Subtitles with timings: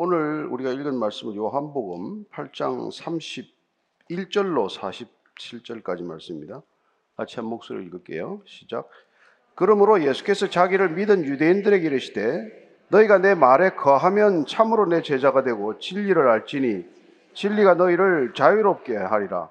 [0.00, 2.88] 오늘 우리가 읽은 말씀은 요한복음 8장
[4.08, 6.62] 31절로 47절까지 말씀입니다.
[7.16, 8.40] 같이 한 목소리를 읽을게요.
[8.46, 8.88] 시작.
[9.56, 12.46] 그러므로 예수께서 자기를 믿은 유대인들에게 이르시되
[12.90, 16.86] 너희가 내 말에 거하면 참으로 내 제자가 되고 진리를 알지니
[17.34, 19.50] 진리가 너희를 자유롭게 하리라.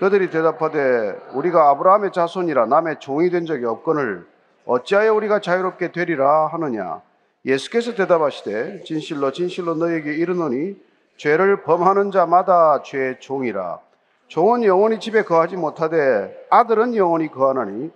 [0.00, 4.26] 그들이 대답하되 우리가 아브라함의 자손이라 남의 종이 된 적이 없거늘
[4.64, 7.00] 어찌하여 우리가 자유롭게 되리라 하느냐.
[7.48, 10.76] 예수께서 대답하시되 진실로 진실로 너희에게 이르노니
[11.16, 13.78] 죄를 범하는 자마다 죄의 종이라.
[14.28, 17.90] 종은 영원히 집에 거하지 못하되 아들은 영원히 거하나니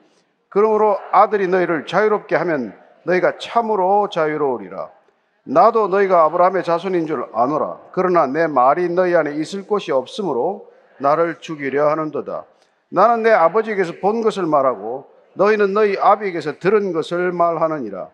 [0.48, 4.88] 그러므로 아들이 너희를 자유롭게 하면 너희가 참으로 자유로우리라.
[5.44, 7.78] 나도 너희가 아브라함의 자손인 줄 아노라.
[7.92, 12.44] 그러나 내 말이 너희 안에 있을 곳이 없으므로 나를 죽이려 하는도다.
[12.88, 18.08] 나는 내 아버지에게서 본 것을 말하고 너희는 너희 아비에게서 들은 것을 말하느니라.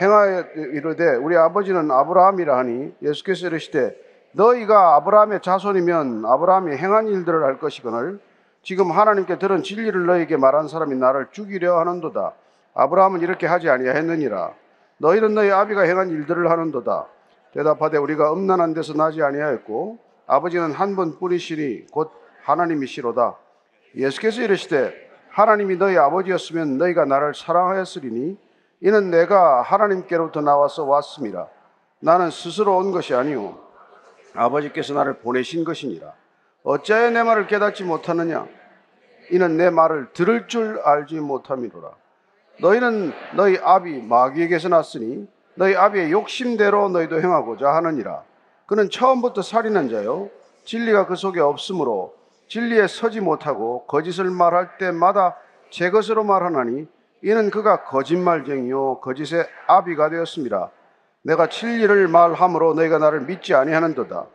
[0.00, 3.96] 행하여 이르되 우리 아버지는 아브라함이라 하니 예수께서 이르시되
[4.32, 8.20] 너희가 아브라함의 자손이면 아브라함이 행한 일들을 할 것이거늘
[8.62, 12.32] 지금 하나님께 들은 진리를 너희에게 말한 사람이 나를 죽이려 하는도다.
[12.74, 14.52] 아브라함은 이렇게 하지 아니하였느니라.
[14.98, 17.06] 너희는 너희 아비가 행한 일들을 하는도다.
[17.54, 22.10] 대답하되 우리가 음란한 데서 나지 아니하였고 아버지는 한 분뿐이시니 곧
[22.42, 23.36] 하나님이시로다.
[23.94, 24.92] 예수께서 이르시되
[25.30, 28.36] 하나님이 너희 아버지였으면 너희가 나를 사랑하였으리니
[28.80, 31.48] 이는 내가 하나님께로부터 나와서 왔습니다.
[32.00, 33.58] 나는 스스로 온 것이 아니오
[34.34, 36.12] 아버지께서 나를 보내신 것이니라.
[36.62, 38.46] 어찌하여 내 말을 깨닫지 못하느냐?
[39.30, 41.90] 이는 내 말을 들을 줄 알지 못함이로라.
[42.60, 48.22] 너희는 너희 아비 마귀에게서 났으니 너희 아비의 욕심대로 너희도 행하고자 하느니라.
[48.66, 50.28] 그는 처음부터 살인한 자요
[50.64, 52.14] 진리가 그 속에 없으므로
[52.48, 55.36] 진리에 서지 못하고 거짓을 말할 때마다
[55.70, 56.86] 제 것으로 말하나니
[57.26, 60.70] 이는 그가 거짓말쟁이요 거짓의 아비가 되었습니다.
[61.22, 64.26] 내가 진리를 말함으로 너희가 나를 믿지 아니하는도다.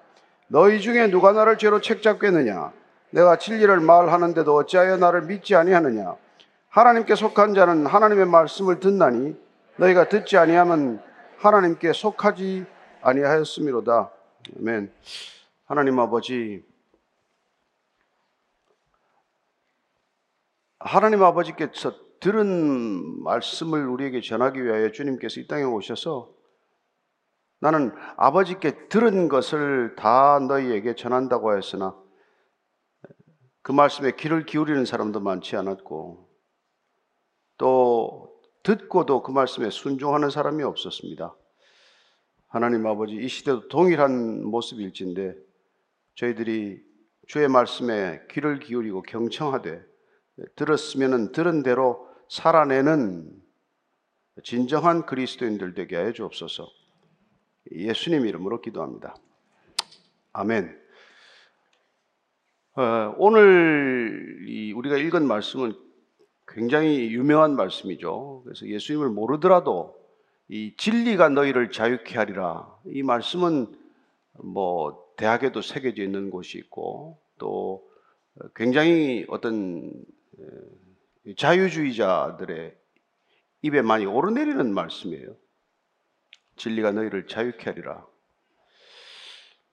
[0.50, 2.73] 너희 중에 누가 나를 죄로 책잡겠느냐?
[3.11, 6.17] 내가 진리를 말하는데도 어찌하여 나를 믿지 아니하느냐?
[6.67, 9.39] 하나님께 속한 자는 하나님의 말씀을 듣나니
[9.77, 11.02] 너희가 듣지 아니하면
[11.38, 12.65] 하나님께 속하지
[13.04, 14.11] 아니하였음이로다.
[14.60, 14.92] 아멘.
[15.64, 16.61] 하나님 아버지
[20.77, 26.33] 하나님 아버지께서 들은 말씀을 우리에게 전하기 위하여 주님께서 이 땅에 오셔서
[27.59, 31.95] 나는 아버지께 들은 것을 다 너희에게 전한다고 했으나
[33.64, 36.30] 그 말씀에 귀를 기울이는 사람도 많지 않았고
[37.58, 41.36] 또 듣고도 그 말씀에 순종하는 사람이 없었습니다.
[42.48, 45.36] 하나님 아버지 이 시대도 동일한 모습일진데
[46.15, 46.83] 저희들이
[47.27, 49.83] 주의 말씀에 귀를 기울이고 경청하되
[50.55, 53.30] 들었으면 들은 대로 살아내는
[54.42, 56.65] 진정한 그리스도인들 되게 하여 주옵소서.
[57.73, 59.17] 예수님 이름으로 기도합니다.
[60.31, 60.80] 아멘.
[62.75, 65.73] 어, 오늘 우리가 읽은 말씀은
[66.47, 68.43] 굉장히 유명한 말씀이죠.
[68.45, 69.99] 그래서 예수님을 모르더라도
[70.47, 72.73] 이 진리가 너희를 자유케 하리라.
[72.86, 73.75] 이 말씀은
[74.41, 77.86] 뭐 대학에도 새겨져 있는 곳이 있고 또
[78.55, 80.05] 굉장히 어떤
[81.37, 82.76] 자유주의자들의
[83.64, 85.36] 입에 많이 오르내리는 말씀이에요.
[86.55, 88.05] 진리가 너희를 자유케 하리라.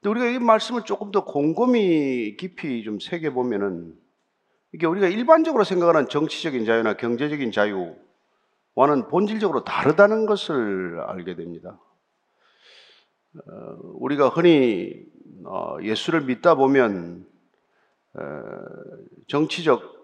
[0.05, 3.99] 우리가 이 말씀을 조금 더 곰곰이 깊이 좀 새겨보면은
[4.73, 11.81] 이게 우리가 일반적으로 생각하는 정치적인 자유나 경제적인 자유와는 본질적으로 다르다는 것을 알게 됩니다.
[13.35, 15.05] 어, 우리가 흔히
[15.45, 17.27] 어, 예수를 믿다 보면
[18.15, 18.21] 어,
[19.27, 19.99] 정치적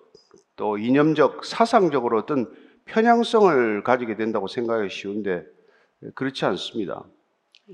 [0.56, 2.52] 또 이념적, 사상적으로 어떤
[2.84, 5.44] 편향성을 가지게 된다고 생각하기 쉬운데
[6.14, 7.04] 그렇지 않습니다.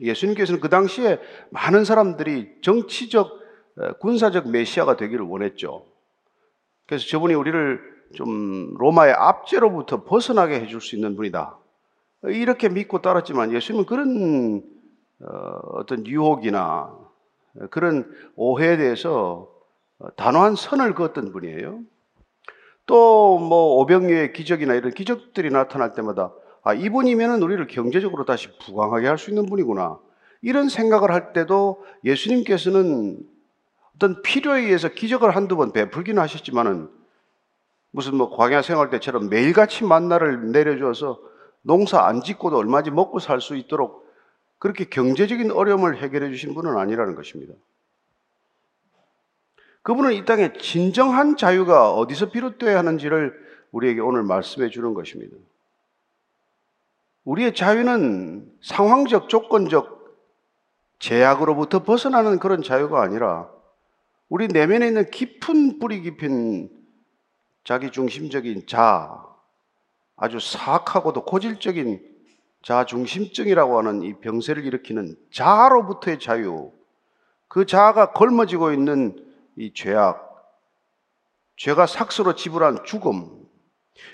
[0.00, 1.18] 예수님께서는 그 당시에
[1.50, 3.40] 많은 사람들이 정치적,
[4.00, 5.84] 군사적 메시아가 되기를 원했죠.
[6.86, 7.80] 그래서 저분이 우리를
[8.14, 11.56] 좀 로마의 압제로부터 벗어나게 해줄 수 있는 분이다.
[12.24, 14.62] 이렇게 믿고 따랐지만 예수님은 그런
[15.74, 16.96] 어떤 유혹이나
[17.70, 19.48] 그런 오해에 대해서
[20.16, 21.80] 단호한 선을 그었던 분이에요.
[22.90, 26.32] 또 뭐 오병이의 기적이나 이런 기적들이 나타날 때마다
[26.62, 29.98] 아, 이분이면은 우리를 경제적으로 다시 부강하게 할 수 있는 분이구나.
[30.42, 33.18] 이런 생각을 할 때도 예수님께서는
[33.94, 36.88] 어떤 필요에 의해서 기적을 한두 번 베풀기는 하셨지만은
[37.92, 41.20] 무슨 뭐 광야 생활 때처럼 매일같이 만나를 내려줘서
[41.62, 44.08] 농사 안 짓고도 얼마지 먹고 살 수 있도록
[44.58, 47.54] 그렇게 경제적인 어려움을 해결해 주신 분은 아니라는 것입니다.
[49.90, 53.34] 그분은 이 땅에 진정한 자유가 어디서 비롯되어야 하는지를
[53.72, 55.36] 우리에게 오늘 말씀해 주는 것입니다.
[57.24, 60.16] 우리의 자유는 상황적, 조건적
[61.00, 63.50] 제약으로부터 벗어나는 그런 자유가 아니라
[64.28, 66.70] 우리 내면에 있는 깊은 뿌리 깊은
[67.64, 69.26] 자기 중심적인 자,
[70.14, 72.00] 아주 사악하고도 고질적인
[72.62, 76.70] 자중심증이라고 하는 이 병세를 일으키는 자아로부터의 자유,
[77.48, 79.29] 그 자아가 걸머지고 있는
[79.60, 80.26] 이 죄악,
[81.56, 83.46] 죄가 삭스로 지불한 죽음,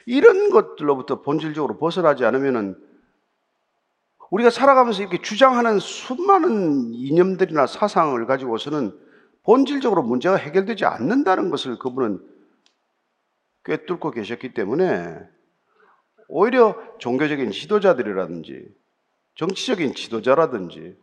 [0.04, 2.74] 이런 것들로부터 본질적으로 벗어나지 않으면은
[4.30, 8.98] 우리가 살아가면서 이렇게 주장하는 수많은 이념들이나 사상을 가지고서는
[9.44, 12.18] 본질적으로 문제가 해결되지 않는다는 것을 그분은
[13.62, 15.16] 꿰뚫고 계셨기 때문에
[16.26, 18.68] 오히려 종교적인 지도자들이라든지
[19.36, 20.96] 정치적인 지도자라든지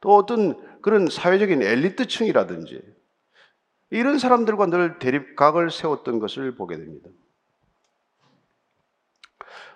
[0.00, 3.01] 또 어떤 그런 사회적인 엘리트층이라든지
[3.92, 7.10] 이런 사람들과 늘 대립각을 세웠던 것을 보게 됩니다.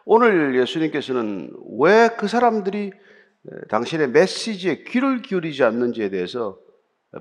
[0.06, 2.92] 오늘 예수님께서는 왜 그 사람들이
[3.68, 6.58] 당신의 메시지에 귀를 기울이지 않는지에 대해서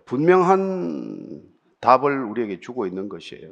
[0.05, 1.43] 분명한
[1.81, 3.51] 답을 우리에게 주고 있는 것이에요.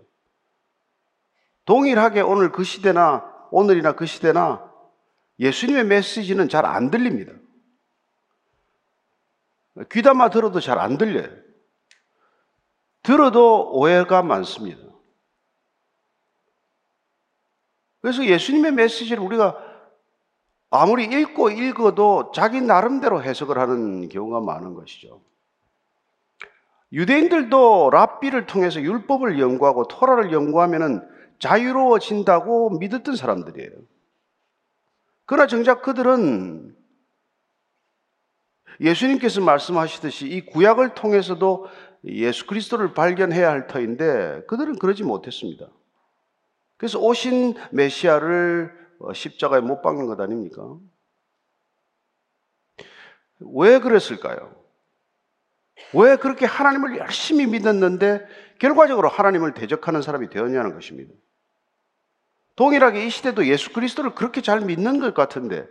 [1.66, 4.72] 동일하게 오늘 그 시대나 오늘이나 그 시대나
[5.40, 7.34] 예수님의 메시지는 잘 안 들립니다.
[9.92, 11.44] 귀담아 들어도 잘 안 들려요.
[13.04, 14.82] 들어도 오해가 많습니다.
[18.02, 19.58] 그래서 예수님의 메시지를 우리가
[20.70, 25.22] 아무리 읽고 읽어도 자기 나름대로 해석을 하는 경우가 많은 것이죠.
[26.92, 31.08] 유대인들도 랍비를 통해서 율법을 연구하고 토라를 연구하면은
[31.40, 33.72] 자유로워진다고 믿었던 사람들이에요.
[35.26, 36.76] 그러나 정작 그들은
[38.80, 41.68] 예수님께서 말씀하시듯이 이 구약을 통해서도
[42.06, 45.68] 예수 그리스도를 발견해야 할 터인데 그들은 그러지 못했습니다.
[46.78, 50.78] 그래서 오신 메시아를 어, 십자가에 못 박는 것 아닙니까?
[53.40, 54.54] 왜 그랬을까요?
[55.94, 58.26] 왜 그렇게 하나님을 열심히 믿었는데
[58.60, 61.14] 결과적으로 하나님을 대적하는 사람이 되었냐는 것입니다.
[62.56, 65.68] 동일하게 이 시대도 예수 그리스도를 그렇게 잘 믿는 것 같은데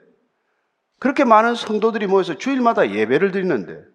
[0.98, 3.91] 그렇게 많은 성도들이 모여서 주일마다 예배를 드리는데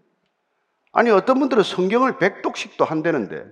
[0.98, 3.46] 아니 어떤 분들은 성경을 백독씩도 한다는데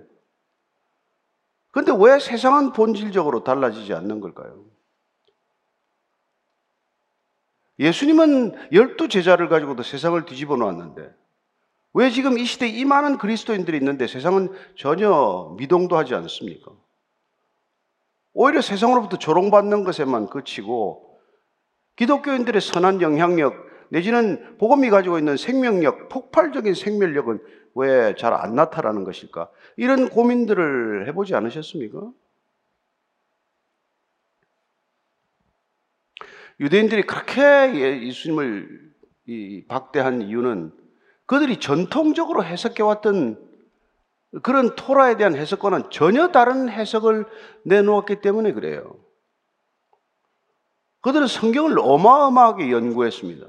[1.70, 4.64] 근데 왜 세상은 본질적으로 달라지지 않는 걸까요?
[7.78, 11.08] 예수님은 열두 제자를 가지고도 세상을 뒤집어 놓았는데
[11.92, 16.72] 왜 지금 이 시대에 이 많은 그리스도인들이 있는데 세상은 전혀 미동도 하지 않습니까?
[18.32, 21.16] 오히려 세상으로부터 조롱받는 것에만 그치고
[21.94, 27.40] 기독교인들의 선한 영향력 내지는 복음이 가지고 있는 생명력, 폭발적인 생명력은
[27.74, 29.50] 왜 잘 안 나타나는 것일까?
[29.76, 32.10] 이런 고민들을 해보지 않으셨습니까?
[36.60, 38.94] 유대인들이 그렇게 예수님을
[39.68, 40.72] 박대한 이유는
[41.26, 43.44] 그들이 전통적으로 해석해왔던
[44.42, 47.26] 그런 토라에 대한 해석과는 전혀 다른 해석을
[47.64, 48.96] 내놓았기 때문에 그래요.
[51.02, 53.46] 그들은 성경을 어마어마하게 연구했습니다.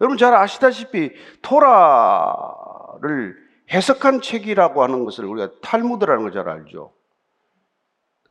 [0.00, 1.12] 여러분 잘 아시다시피
[1.42, 3.36] 토라를
[3.72, 6.92] 해석한 책이라고 하는 것을 우리가 탈무드라는 걸 잘 알죠.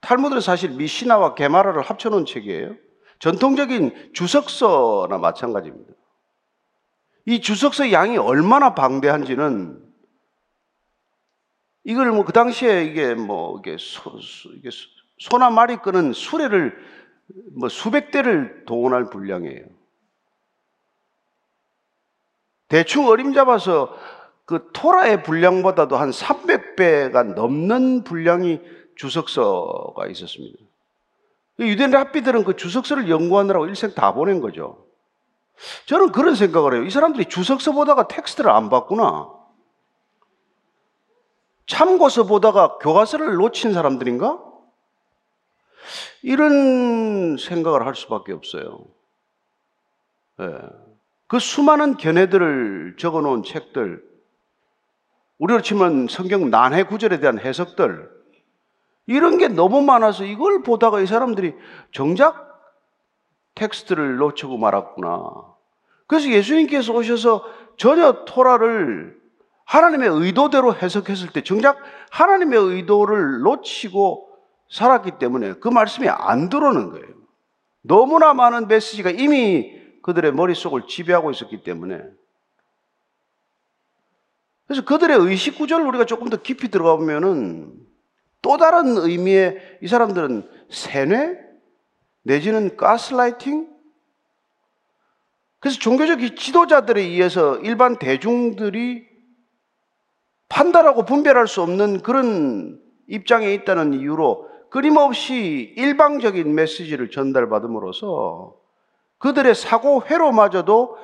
[0.01, 2.75] 탈무드는 사실 미시나와 게마라를 합쳐놓은 책이에요.
[3.19, 5.93] 전통적인 주석서나 마찬가지입니다.
[7.25, 9.81] 이 주석서 양이 얼마나 방대한지는
[11.85, 14.19] 이걸 뭐 그 당시에 이게 뭐 이게 소,
[14.55, 14.69] 이게
[15.19, 16.77] 소나 말이 끄는 수레를
[17.57, 19.65] 뭐 수백 대를 동원할 분량이에요.
[22.67, 23.95] 대충 어림잡아서
[24.45, 28.61] 그 토라의 분량보다도 한 300배가 넘는 분량이
[28.95, 30.57] 주석서가 있었습니다.
[31.59, 34.85] 유대인 랍비들은 그 주석서를 연구하느라고 일생 다 보낸 거죠.
[35.85, 36.83] 저는 그런 생각을 해요.
[36.83, 39.29] 이 사람들이 주석서 보다가 텍스트를 안 봤구나.
[41.67, 44.39] 참고서 보다가 교과서를 놓친 사람들인가?
[46.21, 48.79] 이런 생각을 할 수밖에 없어요.
[50.37, 50.47] 네.
[51.33, 54.03] 그 수많은 견해들을 적어 놓은 책들,
[55.39, 58.07] 우리로 치면 성경 난해 구절에 대한 해석들,
[59.07, 61.55] 이런 게 너무 많아서 이걸 보다가 이 사람들이
[61.91, 62.61] 정작
[63.55, 65.23] 텍스트를 놓치고 말았구나.
[66.05, 67.43] 그래서 예수님께서 오셔서
[67.77, 69.17] 전혀 토라를
[69.65, 71.79] 하나님의 의도대로 해석했을 때 정작
[72.11, 74.29] 하나님의 의도를 놓치고
[74.69, 77.07] 살았기 때문에 그 말씀이 안 들어오는 거예요.
[77.81, 82.01] 너무나 많은 메시지가 이미 그들의 머릿속을 지배하고 있었기 때문에.
[84.67, 87.73] 그래서 그들의 의식 구조를 우리가 조금 더 깊이 들어가 보면은
[88.41, 91.39] 또 다른 의미의 이 사람들은 세뇌
[92.23, 93.69] 내지는 가스라이팅?
[95.59, 99.07] 그래서 종교적 지도자들에 의해서 일반 대중들이
[100.49, 108.62] 판단하고 분별할 수 없는 그런 입장에 있다는 이유로 끊임없이 일방적인 메시지를 전달받음으로써
[109.23, 110.97] 그들의 사고 회로마저도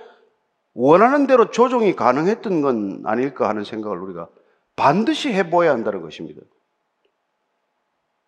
[0.73, 4.27] 원하는 대로 조정이 가능했던 건 아닐까 하는 생각을 우리가
[4.75, 6.41] 반드시 해보아야 한다는 것입니다.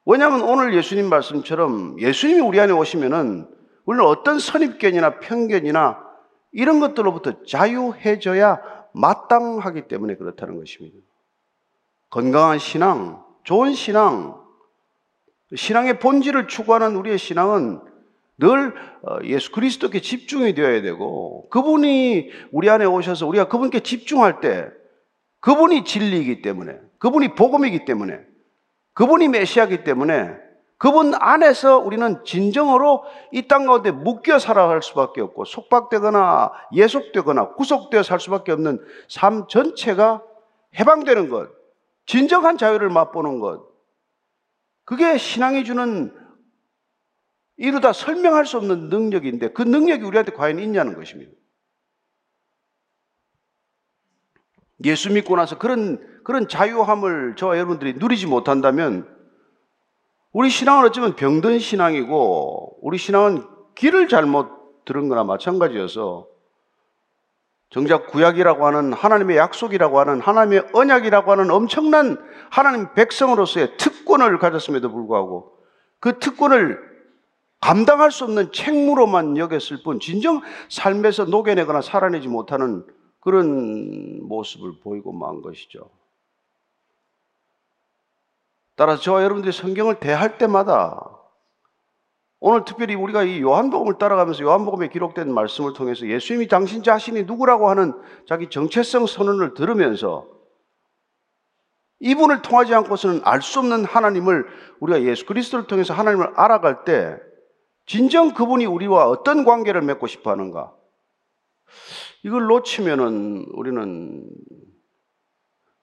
[0.05, 3.49] 왜냐하면 오늘 예수님 말씀처럼 예수님이 우리 안에 오시면은
[3.83, 6.01] 우리는 어떤 선입견이나 편견이나
[6.53, 8.61] 이런 것들로부터 자유해져야
[8.93, 10.97] 마땅하기 때문에 그렇다는 것입니다.
[12.09, 14.41] 건강한 신앙, 좋은 신앙,
[15.53, 17.90] 신앙의 본질을 추구하는 우리의 신앙은
[18.41, 24.67] 늘 어, 예수 그리스도께 집중이 되어야 되고 그분이 우리 안에 오셔서 우리가 그분께 집중할 때
[25.41, 28.19] 그분이 진리이기 때문에 그분이 복음이기 때문에
[28.93, 30.33] 그분이 메시아이기 때문에
[30.79, 38.19] 그분 안에서 우리는 진정으로 이 땅 가운데 묶여 살아갈 수밖에 없고 속박되거나 예속되거나 구속되어 살
[38.19, 40.23] 수밖에 없는 삶 전체가
[40.79, 41.49] 해방되는 것,
[42.07, 43.67] 진정한 자유를 맛보는 것,
[44.83, 46.11] 그게 신앙이 주는
[47.61, 51.31] 이루다 설명할 수 없는 능력인데 그 능력이 우리한테 과연 있냐는 것입니다.
[54.83, 59.07] 예수 믿고 나서 그런, 그런 자유함을 저와 여러분들이 누리지 못한다면
[60.31, 66.27] 우리 신앙은 어쩌면 병든 신앙이고 우리 신앙은 길을 잘못 들은 거나 마찬가지여서
[67.69, 72.17] 정작 구약이라고 하는 하나님의 약속이라고 하는 하나님의 언약이라고 하는 엄청난
[72.49, 75.59] 하나님 백성으로서의 특권을 가졌음에도 불구하고
[75.99, 76.90] 그 특권을
[77.61, 82.85] 감당할 수 없는 책무로만 여겼을 뿐 진정 삶에서 녹여내거나 살아내지 못하는
[83.19, 85.89] 그런 모습을 보이고 만 것이죠.
[88.75, 91.19] 따라서 저와 여러분들이 성경을 대할 때마다
[92.39, 97.93] 오늘 특별히 우리가 이 요한복음을 따라가면서 요한복음에 기록된 말씀을 통해서 예수님이 당신 자신이 누구라고 하는
[98.27, 100.25] 자기 정체성 선언을 들으면서
[101.99, 104.47] 이분을 통하지 않고서는 알 수 없는 하나님을
[104.79, 107.19] 우리가 예수 그리스도를 통해서 하나님을 알아갈 때
[107.91, 110.73] 진정 그분이 우리와 어떤 관계를 맺고 싶어 하는가?
[112.23, 114.29] 이걸 놓치면은 우리는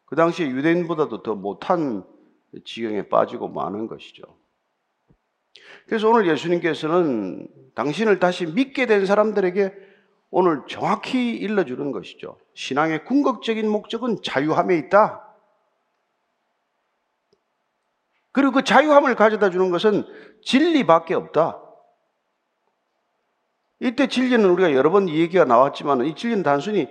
[0.07, 2.07] 그 당시에 유대인보다도 더 못한
[2.65, 4.23] 지경에 빠지고 마는 것이죠.
[5.85, 9.75] 그래서 오늘 예수님께서는 당신을 다시 믿게 된 사람들에게
[10.31, 12.39] 오늘 정확히 일러주는 것이죠.
[12.55, 15.29] 신앙의 궁극적인 목적은 자유함에 있다.
[18.33, 20.05] 그리고 그 자유함을 가져다 주는 것은
[20.41, 21.68] 진리밖에 없다.
[23.81, 26.89] 이때 진리는 우리가 여러 번 얘기가 나왔지만 이 진리는 단순히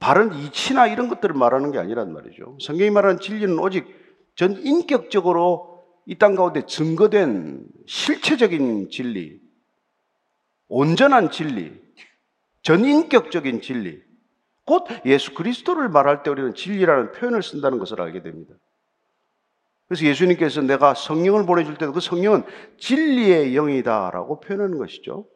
[0.00, 2.58] 바른 이치나 이런 것들을 말하는 게 아니란 말이죠.
[2.60, 3.86] 성경이 말하는 진리는 오직
[4.34, 5.76] 전 인격적으로
[6.06, 9.40] 이 땅 가운데 증거된 실체적인 진리,
[10.68, 11.72] 온전한 진리,
[12.62, 14.00] 전 인격적인 진리,
[14.64, 18.54] 곧 예수 그리스도를 말할 때 우리는 진리라는 표현을 쓴다는 것을 알게 됩니다.
[19.88, 22.44] 그래서 예수님께서 내가 성령을 보내줄 때도 그 성령은
[22.78, 25.26] 진리의 영이다라고 표현하는 것이죠.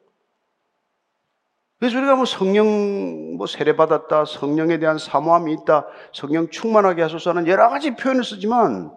[1.80, 7.70] 그래서 우리가 뭐 성령 뭐 세례 받았다, 성령에 대한 사모함이 있다, 성령 충만하게 하소서는 여러
[7.70, 8.92] 가지 표현을 쓰지만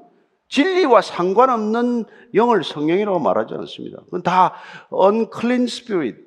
[0.50, 4.02] 진리와 상관없는 영을 성령이라고 말하지 않습니다.
[4.04, 4.54] 그건 다
[4.92, 6.20] unclean spirit,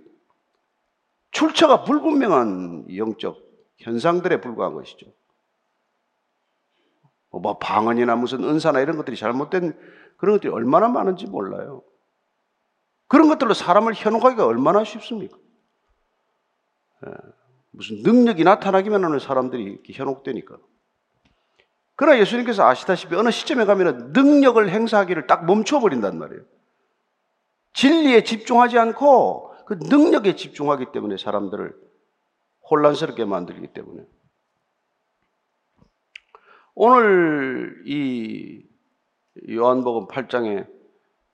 [1.31, 3.37] 출처가 불분명한 영적
[3.77, 5.07] 현상들에 불과한 것이죠.
[7.31, 9.79] 뭐 방언이나 무슨 은사나 이런 것들이 잘못된
[10.17, 11.83] 그런 것들이 얼마나 많은지 몰라요.
[13.09, 15.37] 그런 것들로 사람을 현혹하기가 얼마나 쉽습니까?
[17.05, 17.11] 예,
[17.71, 20.57] 무슨 능력이 나타나기만 하는 사람들이 현혹되니까.
[21.95, 26.43] 그러나 예수님께서 아시다시피 어느 시점에 가면 능력을 행사하기를 딱 멈춰버린단 말이에요.
[27.73, 31.75] 진리에 집중하지 않고 그 능력에 집중하기 때문에 사람들을
[32.71, 34.05] 혼란스럽게 만들기 때문에.
[36.75, 38.63] 오늘 이
[39.51, 40.67] 요한복음 8장의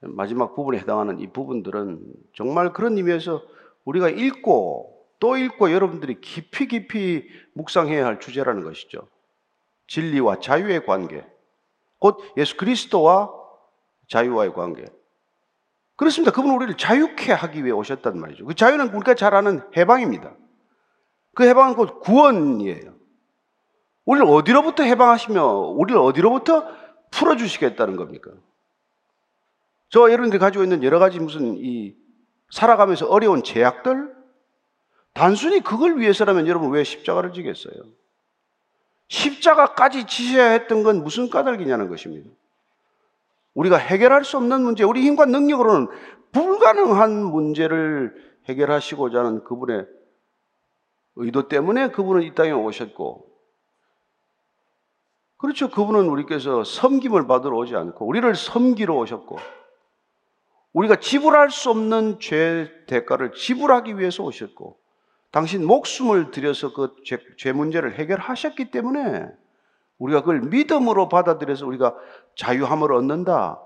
[0.01, 2.01] 마지막 부분에 해당하는 이 부분들은
[2.35, 3.43] 정말 그런 의미에서
[3.85, 4.92] 우리가 읽고
[5.23, 9.07] 또 읽고 여러분들이 깊이 깊이 묵상해야 할 주제라는 것이죠.
[9.87, 11.25] 진리와 자유의 관계.
[12.01, 13.33] 곧 예수 그리스도와
[14.09, 14.85] 자유와의 관계.
[15.95, 16.33] 그렇습니다.
[16.33, 18.47] 그분은 우리를 자유케 하기 위해 오셨단 말이죠.
[18.47, 20.35] 그 자유는 우리가 잘 아는 해방입니다.
[21.37, 22.93] 그 해방은 곧 구원이에요.
[24.05, 26.67] 우리를 어디로부터 해방하시며 우리를 어디로부터
[27.13, 28.33] 풀어주시겠다는 겁니까?
[29.89, 31.95] 저 여러분들이 가지고 있는 여러 가지 무슨 이
[32.51, 34.22] 살아가면서 어려운 제약들,
[35.15, 37.75] 단순히 그걸 위해서라면 여러분 왜 십자가를 지겠어요?
[39.09, 42.31] 십자가까지 지셔야 했던 건 무슨 까닭이냐는 것입니다.
[43.55, 45.89] 우리가 해결할 수 없는 문제, 우리 힘과 능력으로는
[46.33, 48.15] 불가능한 문제를
[48.49, 49.87] 해결하시고자 하는 그분의
[51.17, 53.29] 의도 때문에 그분은 이 땅에 오셨고,
[55.37, 55.71] 그렇죠.
[55.71, 59.37] 그분은 우리께서 섬김을 받으러 오지 않고, 우리를 섬기러 오셨고,
[60.73, 64.82] 우리가 지불할 수 없는 죄 대가를 지불하기 위해서 오셨고,
[65.33, 69.27] 당신 목숨을 들여서 그 죄, 죄 문제를 해결하셨기 때문에
[69.99, 71.97] 우리가 그걸 믿음으로 받아들여서 우리가
[72.37, 73.61] 자유함을 얻는다.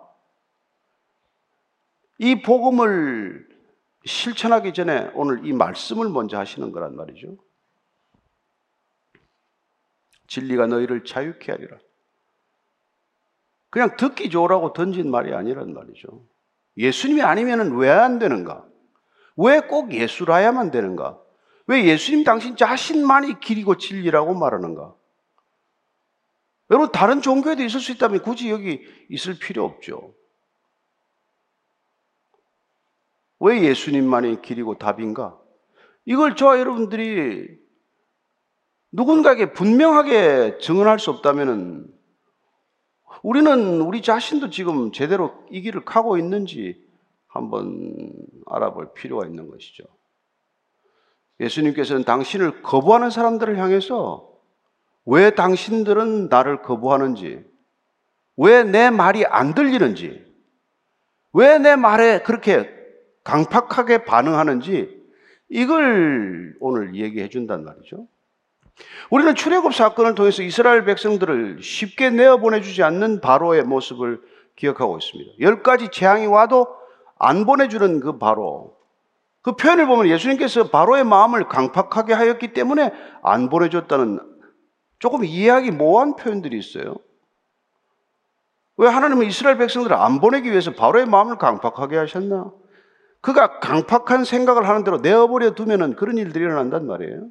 [2.18, 3.46] 이 복음을
[4.04, 7.36] 실천하기 전에 오늘 이 말씀을 먼저 하시는 거란 말이죠.
[10.28, 11.78] 진리가 너희를 자유케 하리라.
[13.70, 16.24] 그냥 듣기 좋으라고 던진 말이 아니란 말이죠.
[16.76, 18.64] 예수님이 아니면 왜 안 되는가?
[19.36, 21.20] 왜 꼭 예수라야만 되는가?
[21.66, 24.94] 왜 예수님 당신 자신만이 길이고 진리라고 말하는가?
[26.70, 30.14] 여러분, 다른 종교에도 있을 수 있다면 굳이 여기 있을 필요 없죠.
[33.38, 35.38] 왜 예수님만이 길이고 답인가?
[36.04, 37.58] 이걸 저와 여러분들이
[38.92, 41.92] 누군가에게 분명하게 증언할 수 없다면
[43.22, 46.82] 우리는 우리 자신도 지금 제대로 이 길을 가고 있는지
[47.26, 48.12] 한번
[48.46, 49.84] 알아볼 필요가 있는 것이죠.
[51.40, 54.28] 예수님께서는 당신을 거부하는 사람들을 향해서
[55.04, 57.44] 왜 당신들은 나를 거부하는지,
[58.36, 60.24] 왜 내 말이 안 들리는지,
[61.32, 62.70] 왜 내 말에 그렇게
[63.24, 64.96] 강팍하게 반응하는지
[65.48, 68.06] 이걸 오늘 얘기해 준단 말이죠.
[69.10, 74.20] 우리는 출애굽 사건을 통해서 이스라엘 백성들을 쉽게 내어 보내주지 않는 바로의 모습을
[74.54, 75.32] 기억하고 있습니다.
[75.40, 76.66] 열 가지 재앙이 와도
[77.18, 78.75] 안 보내주는 그 바로.
[79.46, 84.18] 그 표현을 보면 예수님께서 바로의 마음을 강팍하게 하였기 때문에 안 보내줬다는
[84.98, 86.96] 조금 이해하기 모호한 표현들이 있어요.
[88.76, 92.50] 왜 하나님은 이스라엘 백성들을 안 보내기 위해서 바로의 마음을 강팍하게 하셨나?
[93.20, 97.28] 그가 강팍한 생각을 하는 대로 내어버려 두면은 그런 일들이 일어난단 말이에요.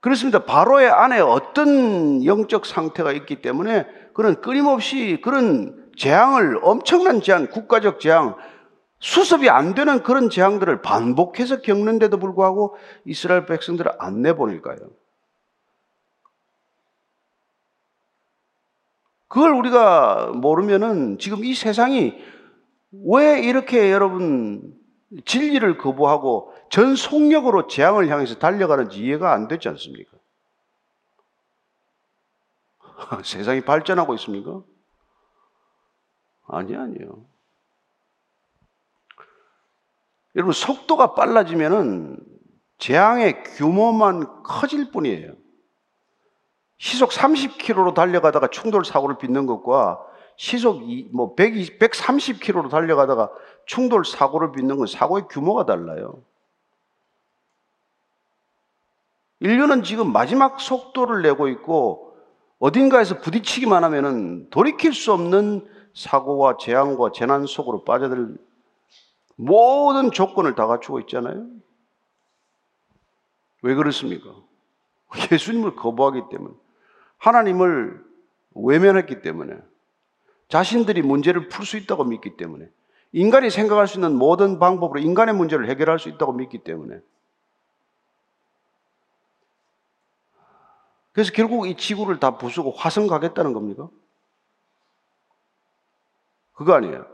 [0.00, 0.44] 그렇습니다.
[0.44, 8.34] 바로의 안에 어떤 영적 상태가 있기 때문에 그런 끊임없이 그런 재앙을 엄청난 재앙, 국가적 재앙,
[9.02, 14.78] 수습이 안 되는 그런 재앙들을 반복해서 겪는데도 불구하고 이스라엘 백성들을 안 내보낼까요?
[19.26, 22.22] 그걸 우리가 모르면은 지금 이 세상이
[22.92, 24.78] 왜 이렇게 여러분
[25.24, 30.16] 진리를 거부하고 전 속력으로 재앙을 향해서 달려가는지 이해가 안 되지 않습니까?
[33.24, 34.62] 세상이 발전하고 있습니까?
[36.46, 37.31] 아니, 아니요.
[40.34, 42.18] 여러분, 속도가 빨라지면은
[42.78, 45.34] 재앙의 규모만 커질 뿐이에요.
[46.78, 50.00] 시속 30km로 달려가다가 충돌 사고를 빚는 것과
[50.36, 53.30] 시속 뭐 120, 130km로 달려가다가
[53.66, 56.22] 충돌 사고를 빚는 건 사고의 규모가 달라요.
[59.38, 62.16] 인류는 지금 마지막 속도를 내고 있고
[62.58, 68.36] 어딘가에서 부딪히기만 하면은 돌이킬 수 없는 사고와 재앙과 재난 속으로 빠져들
[69.36, 71.46] 모든 조건을 다 갖추고 있잖아요.
[73.62, 74.34] 왜 그렇습니까?
[75.30, 76.54] 예수님을 거부하기 때문에
[77.18, 78.04] 하나님을
[78.54, 79.56] 외면했기 때문에
[80.48, 82.68] 자신들이 문제를 풀 수 있다고 믿기 때문에
[83.12, 87.00] 인간이 생각할 수 있는 모든 방법으로 인간의 문제를 해결할 수 있다고 믿기 때문에
[91.12, 93.88] 그래서 결국 이 지구를 다 부수고 화성 가겠다는 겁니까?
[96.54, 97.11] 그거 아니에요.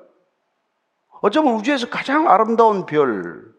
[1.20, 3.54] 어쩌면 우주에서 가장 아름다운 별,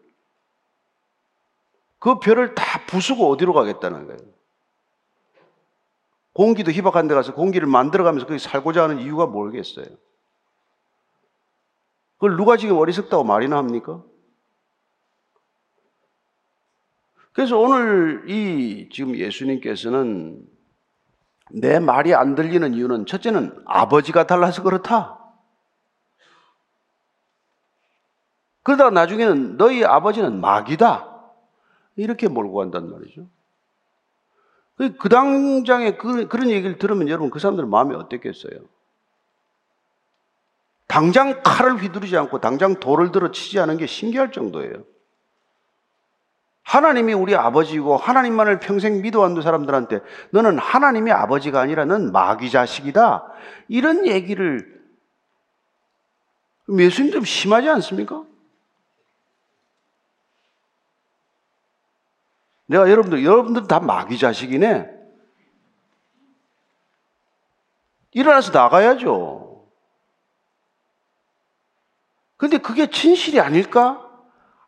[1.98, 4.18] 그 별을 다 부수고 어디로 가겠다는 거예요.
[6.32, 9.86] 공기도 희박한 데 가서 공기를 만들어가면서 거기 살고자 하는 이유가 모르겠어요.
[12.14, 14.02] 그걸 누가 지금 어리석다고 말이나 합니까?
[17.32, 20.46] 그래서 오늘 이 지금 예수님께서는
[21.50, 25.19] 내 말이 안 들리는 이유는 첫째는 아버지가 달라서 그렇다.
[28.62, 31.08] 그러다가 나중에는 너희 아버지는 마귀다.
[31.96, 33.26] 이렇게 몰고 간단 말이죠.
[34.76, 38.60] 그, 그 당장에 그, 그런 얘기를 들으면 여러분 그 사람들 마음이 어땠겠어요?
[40.86, 44.84] 당장 칼을 휘두르지 않고 당장 돌을 들어 치지 않은 게 신기할 정도예요.
[46.62, 53.24] 하나님이 우리 아버지고 하나님만을 평생 믿어왔는 사람들한테 너는 하나님의 아버지가 아니라 넌 마귀 자식이다.
[53.68, 54.80] 이런 얘기를
[56.68, 58.24] 예수님 좀 심하지 않습니까?
[62.70, 64.88] 내가 여러분들, 여러분들 다 마귀 자식이네.
[68.12, 69.66] 일어나서 나가야죠.
[72.36, 74.08] 근데 그게 진실이 아닐까?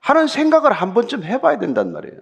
[0.01, 2.19] 하는 생각을 한 번쯤 해봐야 된단 말이에요.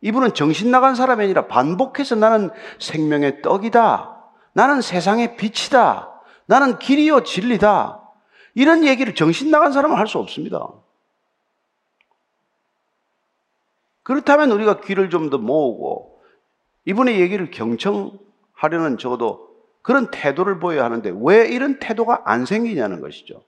[0.00, 4.16] 이분은 정신 나간 사람이 아니라 반복해서 나는 생명의 떡이다.
[4.54, 6.08] 나는 세상의 빛이다.
[6.46, 8.00] 나는 길이요 진리다.
[8.54, 10.68] 이런 얘기를 정신 나간 사람은 할 수 없습니다.
[14.10, 16.20] 그렇다면 우리가 귀를 좀 더 모으고
[16.84, 19.48] 이분의 얘기를 경청하려는 적어도
[19.82, 23.44] 그런 태도를 보여야 하는데 왜 이런 태도가 안 생기냐는 것이죠.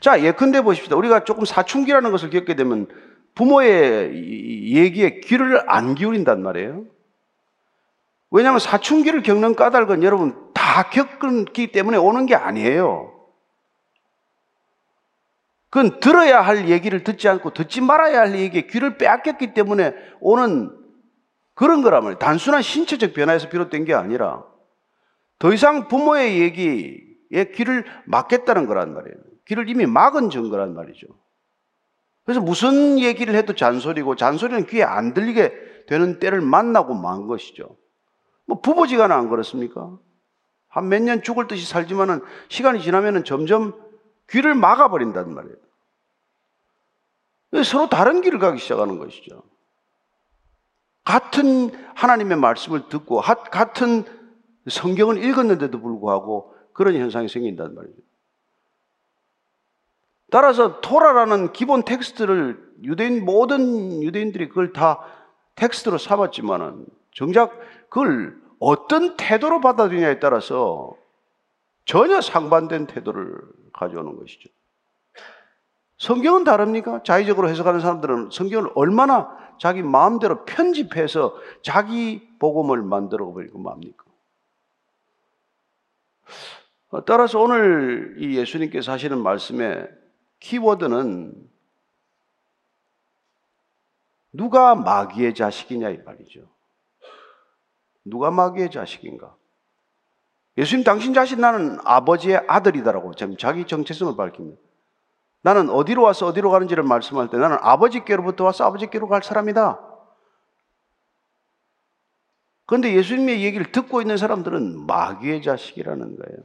[0.00, 0.96] 자, 예컨대 보십시다.
[0.96, 2.88] 우리가 조금 사춘기라는 것을 겪게 되면
[3.34, 6.84] 부모의 얘기에 귀를 안 기울인단 말이에요.
[8.30, 13.19] 왜냐하면 사춘기를 겪는 까닭은 여러분 다 겪기 때문에 오는 게 아니에요.
[15.70, 20.76] 그건 들어야 할 얘기를 듣지 않고 듣지 말아야 할 얘기에 귀를 빼앗겼기 때문에 오는
[21.54, 22.18] 그런 거란 말이에요.
[22.18, 24.44] 단순한 신체적 변화에서 비롯된 게 아니라
[25.38, 29.16] 더 이상 부모의 얘기에 귀를 막겠다는 거란 말이에요.
[29.46, 31.06] 귀를 이미 막은 증거란 말이죠.
[32.24, 37.76] 그래서 무슨 얘기를 해도 잔소리고 잔소리는 귀에 안 들리게 되는 때를 만나고 만 것이죠.
[38.46, 39.96] 뭐 부부지간은 안 그렇습니까?
[40.68, 43.74] 한 몇 년 죽을 듯이 살지만은 시간이 지나면은 점점
[44.30, 45.56] 귀를 막아버린단 말이에요.
[47.64, 49.42] 서로 다른 길을 가기 시작하는 것이죠.
[51.04, 54.04] 같은 하나님의 말씀을 듣고 같은
[54.68, 57.96] 성경을 읽었는데도 불구하고 그런 현상이 생긴단 말이죠.
[60.30, 65.00] 따라서 토라라는 기본 텍스트를 유대인 모든 유대인들이 그걸 다
[65.56, 70.94] 텍스트로 삼았지만은 정작 그걸 어떤 태도로 받아들이냐에 따라서
[71.84, 73.40] 전혀 상반된 태도를
[73.72, 74.48] 가져오는 것이죠.
[75.98, 77.02] 성경은 다릅니까?
[77.02, 84.04] 자의적으로 해석하는 사람들은 성경을 얼마나 자기 마음대로 편집해서 자기 복음을 만들어 버리고 맙니까?
[87.06, 89.88] 따라서 오늘 이 예수님께서 하시는 말씀의
[90.40, 91.50] 키워드는
[94.32, 96.48] 누가 마귀의 자식이냐 이 말이죠.
[98.04, 99.36] 누가 마귀의 자식인가?
[100.60, 104.60] 예수님 당신 자신 나는 아버지의 아들이다라고 자기 정체성을 밝힙니다.
[105.40, 109.80] 나는 어디로 와서 어디로 가는지를 말씀할 때 나는 아버지께로부터 와서 아버지께로 갈 사람이다.
[112.66, 116.38] 그런데 예수님의 얘기를 듣고 있는 사람들은 마귀의 자식이라는 거예요.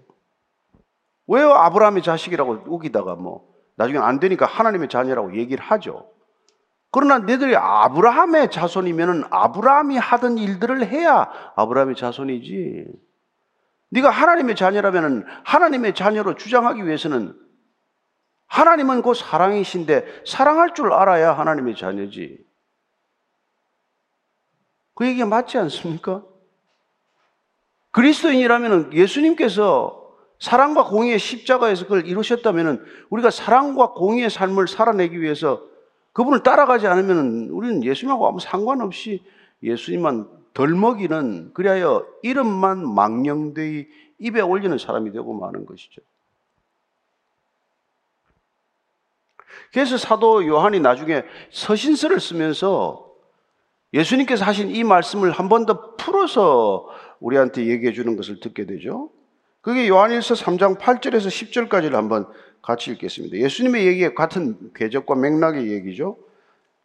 [1.27, 1.51] 왜요?
[1.51, 6.09] 아브라함의 자식이라고 우기다가 뭐 나중에 안 되니까 하나님의 자녀라고 얘기를 하죠.
[6.89, 13.04] 그러나 너들이 아브라함의 자손이면은 아브라함이 하던 일들을 해야 아브라함의 자손이지.
[13.89, 17.37] 네가 하나님의 자녀라면은 하나님의 자녀로 주장하기 위해서는
[18.47, 22.45] 하나님은 곧 사랑이신데 사랑할 줄 알아야 하나님의 자녀지.
[24.93, 26.23] 그 얘기가 맞지 않습니까?
[27.91, 30.05] 그리스도인이라면 예수님께서
[30.39, 35.63] 사랑과 공의의 십자가에서 그걸 이루셨다면 우리가 사랑과 공의의 삶을 살아내기 위해서
[36.13, 39.23] 그분을 따라가지 않으면 우리는 예수님하고 아무 상관없이
[39.63, 43.87] 예수님만 덜 먹이는 그리하여 이름만 망령되이
[44.19, 46.01] 입에 올리는 사람이 되고 마는 것이죠.
[49.71, 53.11] 그래서 사도 요한이 나중에 서신서를 쓰면서
[53.93, 56.87] 예수님께서 하신 이 말씀을 한 번 더 풀어서
[57.19, 59.09] 우리한테 얘기해 주는 것을 듣게 되죠.
[59.61, 62.27] 그게 요한일서 3장 8절에서 10절까지를 한번
[62.61, 63.37] 같이 읽겠습니다.
[63.37, 66.17] 예수님의 얘기에 같은 궤적과 맥락의 얘기죠.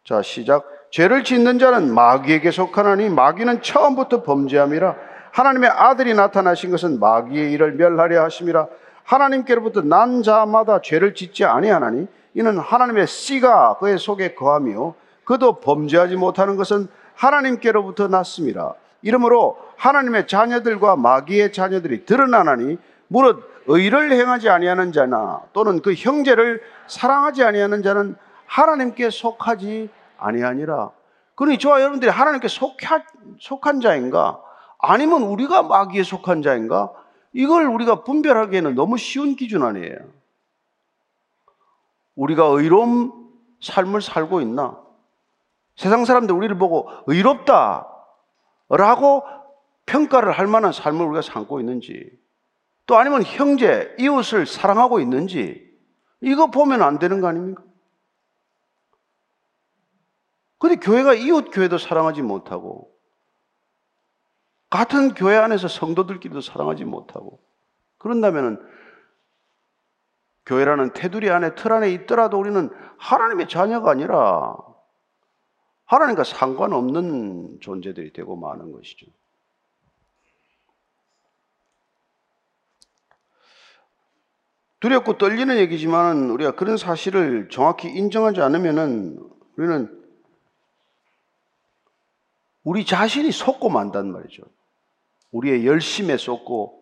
[0.03, 0.65] 자, 시작.
[0.91, 4.95] 죄를 짓는 자는 마귀에게 속하나니 마귀는 처음부터 범죄함이라
[5.31, 8.67] 하나님의 아들이 나타나신 것은 마귀의 일을 멸하려 하심이라
[9.05, 16.57] 하나님께로부터 난 자마다 죄를 짓지 아니하나니 이는 하나님의 씨가 그의 속에 거하며 그도 범죄하지 못하는
[16.57, 18.73] 것은 하나님께로부터 났습니다.
[19.01, 22.77] 이러므로 하나님의 자녀들과 마귀의 자녀들이 드러나나니
[23.07, 29.89] 무릇 의를 행하지 아니하는 자나 또는 그 형제를 사랑하지 아니하는 자는 하나님께 속하지
[30.21, 30.91] 아니하니라.
[31.35, 33.03] 그러니 저와 여러분들이 하나님께 속한,
[33.39, 34.41] 속한 자인가?
[34.79, 36.91] 아니면 우리가 마귀에 속한 자인가?
[37.33, 39.95] 이걸 우리가 분별하기에는 너무 쉬운 기준 아니에요.
[42.15, 43.11] 우리가 의로운
[43.61, 44.77] 삶을 살고 있나?
[45.75, 47.87] 세상 사람들 우리를 보고 의롭다
[48.69, 49.23] 라고
[49.85, 52.11] 평가를 할 만한 삶을 우리가 살고 있는지
[52.85, 55.69] 또 아니면 형제, 이웃을 사랑하고 있는지
[56.21, 57.63] 이거 보면 안 되는 거 아닙니까?
[60.61, 62.95] 근데 교회가 이웃 교회도 사랑하지 못하고
[64.69, 67.41] 같은 교회 안에서 성도들끼리도 사랑하지 못하고
[67.97, 68.61] 그런다면은
[70.45, 72.69] 교회라는 테두리 안에 틀 안에 있더라도 우리는
[72.99, 74.55] 하나님의 자녀가 아니라
[75.85, 79.07] 하나님과 상관없는 존재들이 되고 마는 것이죠.
[84.79, 89.19] 두렵고 떨리는 얘기지만 우리가 그런 사실을 정확히 인정하지 않으면은
[89.57, 90.00] 우리는
[92.63, 94.43] 우리 자신이 속고 만단 말이죠.
[95.31, 96.79] 우리의 열심에 속고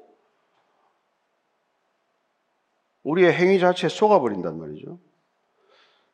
[3.04, 5.00] 우리의 행위 자체에 속아버린단 말이죠.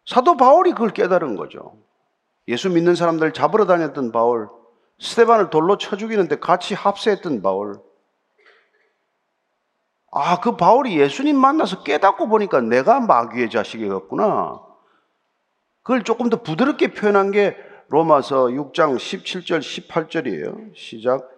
[0.05, 1.77] 사도 바울이 그걸 깨달은 거죠.
[2.47, 4.49] 예수 믿는 사람들 잡으러 다녔던 바울,
[4.99, 7.81] 스테반을 돌로 쳐 죽이는데 같이 합세했던 바울.
[10.11, 14.61] 아, 그 바울이 예수님 만나서 깨닫고 보니까 내가 마귀의 자식이었구나.
[15.81, 20.75] 그걸 조금 더 부드럽게 표현한 게 로마서 6장 17절, 18절이에요.
[20.75, 21.29] 시작.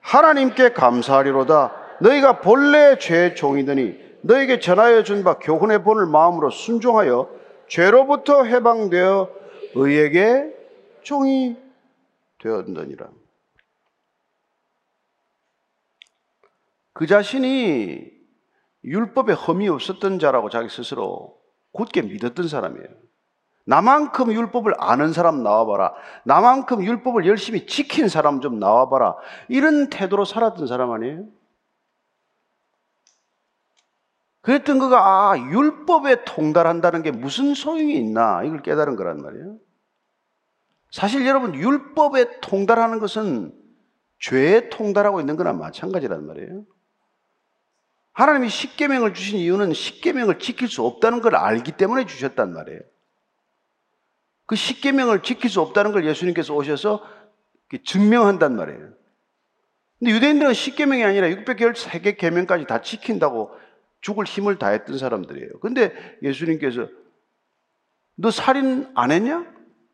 [0.00, 1.98] 하나님께 감사하리로다.
[2.00, 7.30] 너희가 본래 죄의 종이더니 너에게 전하여 준 바 교훈의 본을 마음으로 순종하여
[7.68, 9.30] 죄로부터 해방되어
[9.74, 10.54] 의에게
[11.02, 11.56] 종이
[12.40, 13.08] 되었느니라.
[16.92, 18.10] 그 자신이
[18.84, 21.38] 율법에 흠이 없었던 자라고 자기 스스로
[21.72, 22.88] 굳게 믿었던 사람이에요.
[23.68, 25.92] 나만큼 율법을 아는 사람 나와봐라.
[26.24, 29.16] 나만큼 율법을 열심히 지킨 사람 좀 나와봐라.
[29.48, 31.26] 이런 태도로 살았던 사람 아니에요?
[34.40, 39.58] 그랬던 그가 아, 율법에 통달한다는 게 무슨 소용이 있나 이걸 깨달은 거란 말이에요.
[40.90, 43.52] 사실 여러분 율법에 통달하는 것은
[44.18, 46.64] 죄에 통달하고 있는 거나 마찬가지란 말이에요.
[48.14, 52.80] 하나님이 십계명을 주신 이유는 십계명을 지킬 수 없다는 걸 알기 때문에 주셨단 말이에요.
[54.48, 57.04] 그 십계명을 지킬 수 없다는 걸 예수님께서 오셔서
[57.84, 58.88] 증명한단 말이에요.
[59.98, 63.50] 근데 유대인들은 십계명이 아니라 613개 계명까지 다 지킨다고
[64.00, 65.60] 죽을 힘을 다했던 사람들이에요.
[65.60, 66.88] 근데 예수님께서
[68.14, 69.44] 너 살인 안 했냐?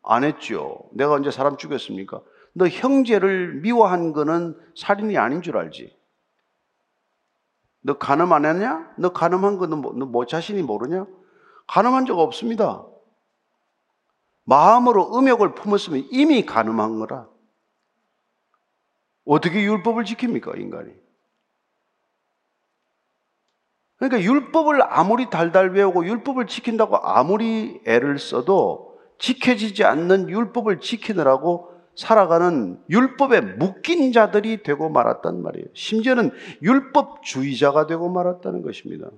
[0.03, 0.89] 안 했죠.
[0.93, 2.21] 내가 언제 사람 죽였습니까?
[2.53, 5.93] 너 형제를 미워한 거는 살인이 아닌 줄 알지?
[7.81, 8.93] 너 간음 안 했냐?
[8.99, 11.07] 너 간음한 거는 뭐, 너뭐 자신이 모르냐?
[11.67, 12.85] 간음한 적 없습니다.
[14.45, 17.27] 마음으로 음욕을 품었으면 이미 간음한 거라.
[19.25, 20.91] 어떻게 율법을 지킵니까, 인간이?
[23.97, 32.79] 그러니까 율법을 아무리 달달 외우고 율법을 지킨다고 아무리 애를 써도 지켜지지 않는 율법을 지키느라고 살아가는
[32.89, 35.67] 율법에 묶인 자들이 되고 말았단 말이에요.
[35.73, 36.31] 심지어는
[36.61, 39.09] 율법주의자가 되고 말았다는 것입니다.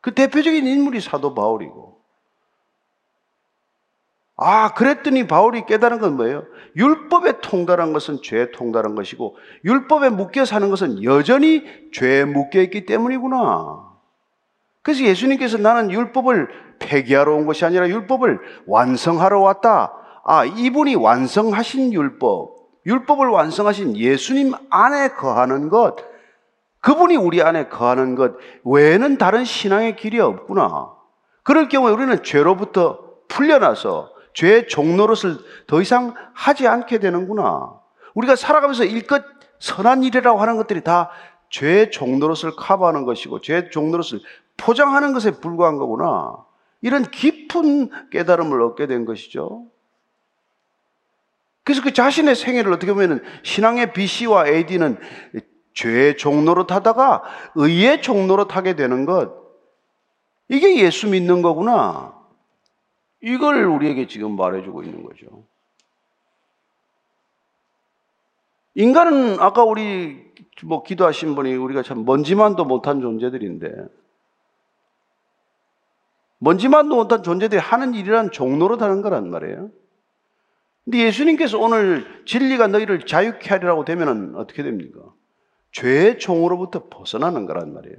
[0.00, 2.03] 그 대표적인 인물이 사도 바울이고.
[4.36, 6.44] 아, 그랬더니 바울이 깨달은 건 뭐예요?
[6.76, 13.94] 율법에 통달한 것은 죄에 통달한 것이고, 율법에 묶여 사는 것은 여전히 죄에 묶여 있기 때문이구나.
[14.82, 16.48] 그래서 예수님께서 나는 율법을
[16.80, 19.92] 폐기하러 온 것이 아니라 율법을 완성하러 왔다.
[20.24, 25.96] 아, 이분이 완성하신 율법, 율법을 완성하신 예수님 안에 거하는 것,
[26.80, 30.90] 그분이 우리 안에 거하는 것 외에는 다른 신앙의 길이 없구나.
[31.42, 37.72] 그럴 경우에 우리는 죄로부터 풀려나서 죄의 종노릇을 더 이상 하지 않게 되는구나.
[38.14, 39.24] 우리가 살아가면서 일껏
[39.58, 41.10] 선한 일이라고 하는 것들이 다
[41.50, 44.20] 죄의 종노릇을 커버하는 것이고 죄의 종노릇을
[44.56, 46.36] 포장하는 것에 불과한 거구나.
[46.82, 49.66] 이런 깊은 깨달음을 얻게 된 것이죠.
[51.62, 54.98] 그래서 그 자신의 생애를 어떻게 보면 신앙의 BC와 AD는
[55.72, 57.22] 죄의 종로로 타다가
[57.54, 59.32] 의의 종로로 타게 되는 것.
[60.48, 62.14] 이게 예수 믿는 거구나.
[63.24, 65.46] 이걸 우리에게 지금 말해주고 있는 거죠.
[68.74, 70.30] 인간은 아까 우리
[70.62, 73.72] 뭐 기도하신 분이 우리가 참 먼지만도 못한 존재들인데
[76.38, 79.70] 먼지만도 못한 존재들이 하는 일이란 종로로 다는 거란 말이에요.
[80.84, 85.00] 근데 예수님께서 오늘 진리가 너희를 자유케 하리라고 되면 어떻게 됩니까?
[85.72, 87.96] 죄의 종으로부터 벗어나는 거란 말이에요.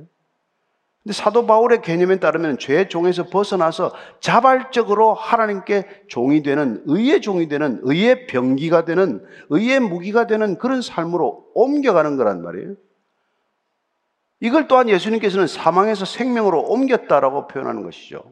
[1.05, 7.79] 근데 사도 바울의 개념에 따르면 죄의 종에서 벗어나서 자발적으로 하나님께 종이 되는 의의 종이 되는
[7.83, 12.73] 의의 병기가 되는 의의 무기가 되는 그런 삶으로 옮겨가는 거란 말이에요.
[14.39, 18.23] 이걸 또한 예수님께서는 사망에서 생명으로 옮겼다라고 표현하는 것이죠.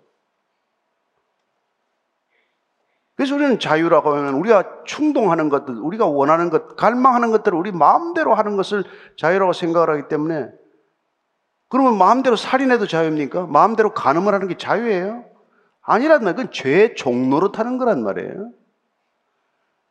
[3.13, 8.57] 그래서 우리는 자유라고 하면 우리가 충동하는 것들, 우리가 원하는 것, 갈망하는 것들을 우리 마음대로 하는
[8.57, 8.83] 것을
[9.15, 10.49] 자유라고 생각을 하기 때문에
[11.73, 13.47] 그러면 마음대로 살인해도 자유입니까?
[13.47, 15.25] 마음대로 간음을 하는 게 자유예요?
[15.81, 16.35] 아니란 말이에요.
[16.35, 18.51] 그건 죄의 종로로 타는 거란 말이에요.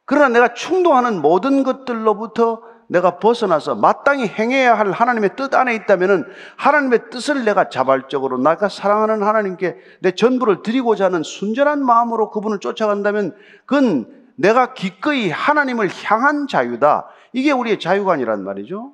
[0.04, 7.10] 그러나 내가 충동하는 모든 것들로부터 내가 벗어나서 마땅히 행해야 할 하나님의 뜻 안에 있다면 하나님의
[7.10, 13.34] 뜻을 내가 자발적으로 내가 사랑하는 하나님께 내 전부를 드리고자 하는 순전한 마음으로 그분을 쫓아간다면
[13.66, 17.08] 그건 내가 기꺼이 하나님을 향한 자유다.
[17.32, 18.92] 이게 우리의 자유가 아니란 말이죠.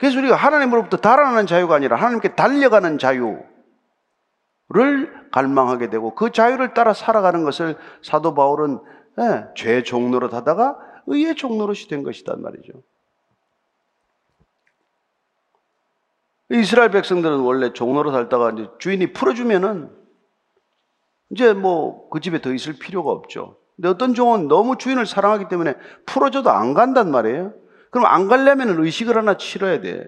[0.00, 3.44] 그래서 우리가 하나님으로부터 달아나는 자유가 아니라 하나님께 달려가는 자유를
[5.30, 8.80] 갈망하게 되고 그 자유를 따라 살아가는 것을 사도 바울은
[9.20, 12.72] 예, 죄 종노릇 하다가 의의 종노릇이 된 것이단 말이죠.
[16.48, 19.90] 이스라엘 백성들은 원래 종노릇 살다가 이제 주인이 풀어주면은
[21.30, 23.58] 이제 뭐 그 집에 더 있을 필요가 없죠.
[23.76, 25.74] 근데 어떤 종은 너무 주인을 사랑하기 때문에
[26.06, 27.52] 풀어줘도 안 간단 말이에요.
[27.90, 30.06] 그럼 안 가려면 의식을 하나 치러야 돼.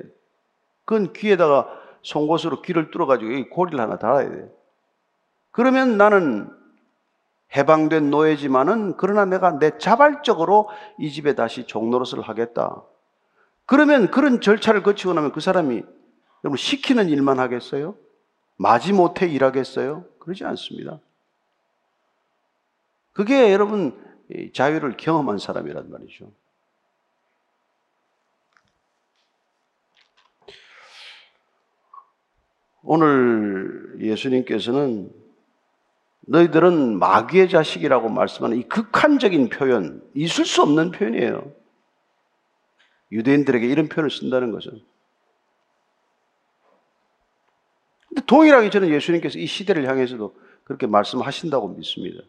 [0.85, 1.69] 그건 귀에다가
[2.03, 4.49] 송곳으로 귀를 뚫어가지고 이 고리를 하나 달아야 돼.
[5.51, 6.49] 그러면 나는
[7.55, 10.69] 해방된 노예지만은 그러나 내가 내 자발적으로
[10.99, 12.83] 이 집에 다시 종노릇을 하겠다.
[13.67, 15.83] 그러면 그런 절차를 거치고 나면 그 사람이
[16.45, 17.95] 여러분 시키는 일만 하겠어요?
[18.57, 20.05] 마지못해 일하겠어요?
[20.19, 20.99] 그러지 않습니다.
[23.13, 24.01] 그게 여러분
[24.55, 26.31] 자유를 경험한 사람이란 말이죠.
[32.95, 35.11] 오늘 예수님께서는
[36.27, 41.51] 너희들은 마귀의 자식이라고 말씀하는 이 극한적인 표현, 있을 수 없는 표현이에요.
[43.11, 44.85] 유대인들에게 이런 표현을 쓴다는 것은.
[48.11, 52.21] 근데 동일하게 저는 예수님께서 이 시대를 향해서도 그렇게 말씀하신다고 믿습니다.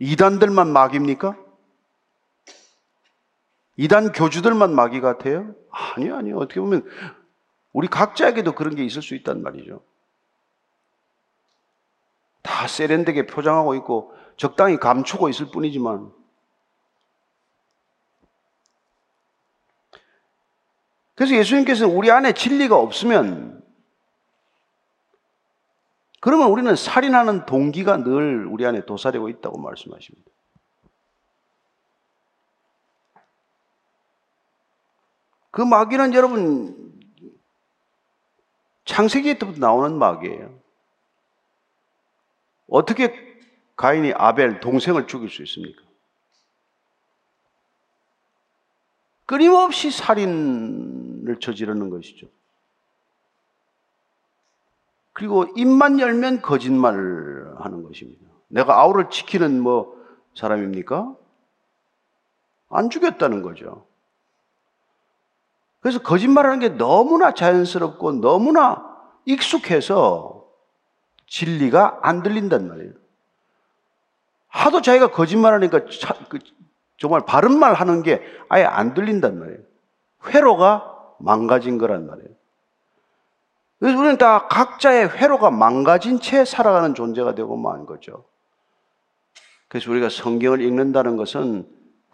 [0.00, 1.36] 이단들만 마귀입니까?
[3.76, 5.54] 이단 교주들만 마귀 같아요?
[5.70, 6.38] 아니요, 아니요.
[6.38, 6.84] 어떻게 보면
[7.72, 9.82] 우리 각자에게도 그런 게 있을 수 있단 말이죠.
[12.42, 16.12] 다 세련되게 표장하고 있고 적당히 감추고 있을 뿐이지만
[21.14, 23.62] 그래서 예수님께서는 우리 안에 진리가 없으면
[26.20, 30.30] 그러면 우리는 살인하는 동기가 늘 우리 안에 도사리고 있다고 말씀하십니다.
[35.50, 36.91] 그 마귀는 여러분
[38.84, 40.58] 창세기 때부터 나오는 마귀예요.
[42.68, 43.14] 어떻게
[43.76, 45.82] 가인이 아벨 동생을 죽일 수 있습니까?
[49.26, 52.26] 끊임없이 살인을 저지르는 것이죠.
[55.12, 58.26] 그리고 입만 열면 거짓말을 하는 것입니다.
[58.48, 59.96] 내가 아우를 지키는 뭐
[60.34, 61.14] 사람입니까?
[62.70, 63.86] 안 죽였다는 거죠.
[65.82, 68.88] 그래서 거짓말하는 게 너무나 자연스럽고 너무나
[69.24, 70.46] 익숙해서
[71.26, 72.92] 진리가 안 들린단 말이에요.
[74.46, 75.80] 하도 자기가 거짓말하니까
[76.28, 76.38] 그
[76.98, 79.58] 정말 바른 말 하는 게 아예 안 들린단 말이에요.
[80.28, 82.28] 회로가 망가진 거란 말이에요.
[83.80, 88.24] 그래서 우리는 다 각자의 회로가 망가진 채 살아가는 존재가 되고 만 거죠.
[89.66, 91.68] 그래서 우리가 성경을 읽는다는 것은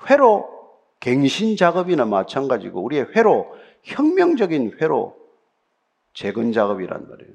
[0.09, 0.58] 회로
[1.01, 5.17] 갱신 작업이나 마찬가지고 우리의 회로, 혁명적인 회로
[6.13, 7.33] 재건 작업이란 말이에요.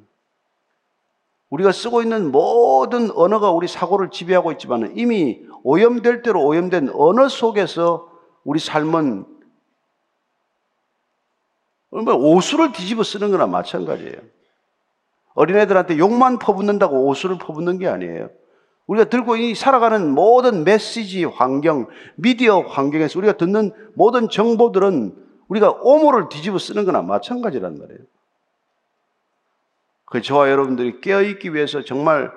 [1.49, 8.09] 우리가 쓰고 있는 모든 언어가 우리 사고를 지배하고 있지만 이미 오염될 대로 오염된 언어 속에서
[8.43, 9.25] 우리 삶은
[11.91, 14.15] 오수를 뒤집어 쓰는 거나 마찬가지예요.
[15.35, 18.29] 어린애들한테 욕만 퍼붓는다고 오수를 퍼붓는 게 아니에요.
[18.87, 25.15] 우리가 들고 살아가는 모든 메시지 환경, 미디어 환경에서 우리가 듣는 모든 정보들은
[25.47, 27.99] 우리가 오모를 뒤집어 쓰는 거나 마찬가지란 말이에요.
[30.05, 32.31] 그 저와 여러분들이 깨어있기 위해서 정말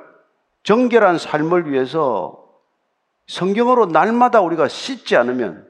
[0.62, 2.42] 정결한 삶을 위해서
[3.26, 5.66] 성경으로 날마다 우리가 씻지 않으면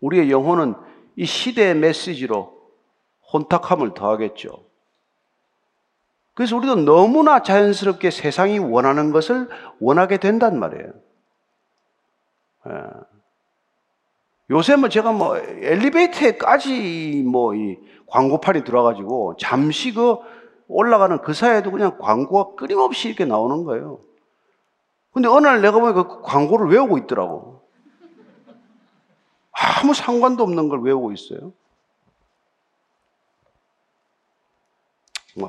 [0.00, 0.74] 우리의 영혼은
[1.16, 2.56] 이 시대의 메시지로
[3.32, 4.65] 혼탁함을 더하겠죠.
[6.36, 9.48] 그래서 우리도 너무나 자연스럽게 세상이 원하는 것을
[9.80, 10.92] 원하게 된단 말이에요.
[12.68, 12.72] 예.
[14.50, 20.16] 요새 뭐 제가 뭐 엘리베이터에까지 뭐 이 광고판이 들어가지고 잠시 그
[20.68, 24.00] 올라가는 그 사이에도 그냥 광고가 끊임없이 이렇게 나오는 거예요.
[25.12, 27.62] 근데 어느 날 내가 보니까 그 광고를 외우고 있더라고.
[29.52, 31.52] 아무 상관도 없는 걸 외우고 있어요.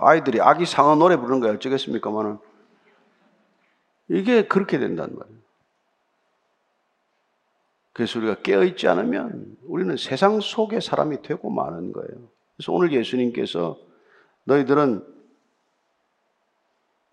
[0.02, 2.38] 아이들이 아기 상어 노래 부르는 거 어쩌겠습니까만은
[4.10, 5.38] 이게 그렇게 된단 말이에요.
[7.94, 12.30] 그래서 우리가 깨어있지 않으면 우리는 세상 속의 사람이 되고 마는 거예요.
[12.56, 13.78] 그래서 오늘 예수님께서
[14.44, 15.04] 너희들은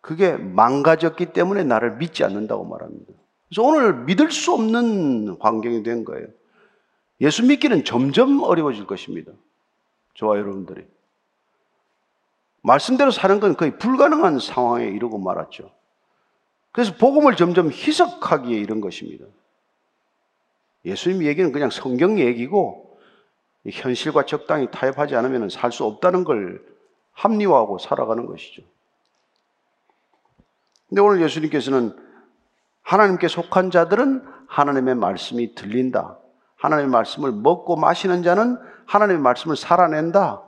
[0.00, 3.12] 그게 망가졌기 때문에 나를 믿지 않는다고 말합니다.
[3.48, 6.26] 그래서 오늘 믿을 수 없는 환경이 된 거예요.
[7.22, 9.32] 예수 믿기는 점점 어려워질 것입니다.
[10.14, 10.84] 저와 여러분들이.
[12.64, 15.70] 말씀대로 사는 건 거의 불가능한 상황에 이르고 말았죠.
[16.72, 19.26] 그래서 복음을 점점 희석하기에 이런 것입니다.
[20.86, 22.98] 예수님 얘기는 그냥 성경 얘기고
[23.70, 26.64] 현실과 적당히 타협하지 않으면 살 수 없다는 걸
[27.12, 28.62] 합리화하고 살아가는 것이죠.
[30.88, 31.94] 근데 오늘 예수님께서는
[32.82, 36.18] 하나님께 속한 자들은 하나님의 말씀이 들린다.
[36.56, 40.42] 하나님의 말씀을 먹고 마시는 자는 하나님의 말씀을 살아낸다.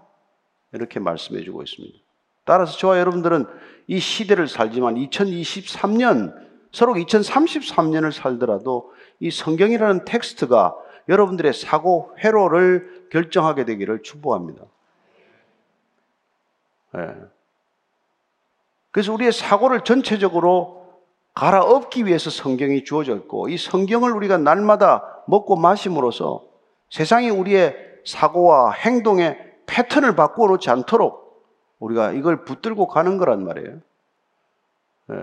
[0.72, 2.05] 이렇게 말씀해 주고 있습니다.
[2.46, 3.44] 따라서 저와 여러분들은
[3.88, 6.34] 이 시대를 살지만 2023년,
[6.72, 10.74] 서로 2033년을 살더라도 이 성경이라는 텍스트가
[11.08, 14.62] 여러분들의 사고 회로를 결정하게 되기를 축복합니다.
[16.98, 17.14] 예.
[18.92, 20.86] 그래서 우리의 사고를 전체적으로
[21.34, 26.44] 갈아엎기 위해서 성경이 주어졌고 이 성경을 우리가 날마다 먹고 마심으로써
[26.90, 27.76] 세상이 우리의
[28.06, 29.36] 사고와 행동의
[29.66, 31.25] 패턴을 바꾸어 놓지 않도록
[31.78, 33.80] 우리가 이걸 붙들고 가는 거란 말이에요.
[35.12, 35.16] 예.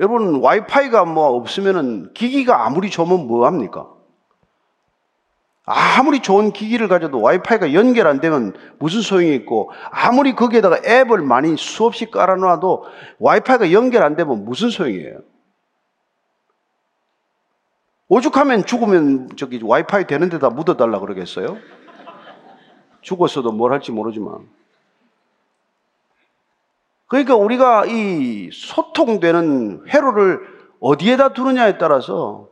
[0.00, 3.88] 여러분 와이파이가 뭐 없으면은 기기가 아무리 좋으면 뭐 합니까?
[5.70, 11.56] 아무리 좋은 기기를 가져도 와이파이가 연결 안 되면 무슨 소용이 있고 아무리 거기에다가 앱을 많이
[11.58, 12.84] 수없이 깔아놔도
[13.18, 15.18] 와이파이가 연결 안 되면 무슨 소용이에요?
[18.08, 21.58] 오죽하면 죽으면 저기 와이파이 되는 데다 묻어달라 그러겠어요?
[23.00, 24.48] 죽었어도 뭘 할지 모르지만.
[27.06, 30.40] 그러니까 우리가 이 소통되는 회로를
[30.80, 32.48] 어디에다 두느냐에 따라서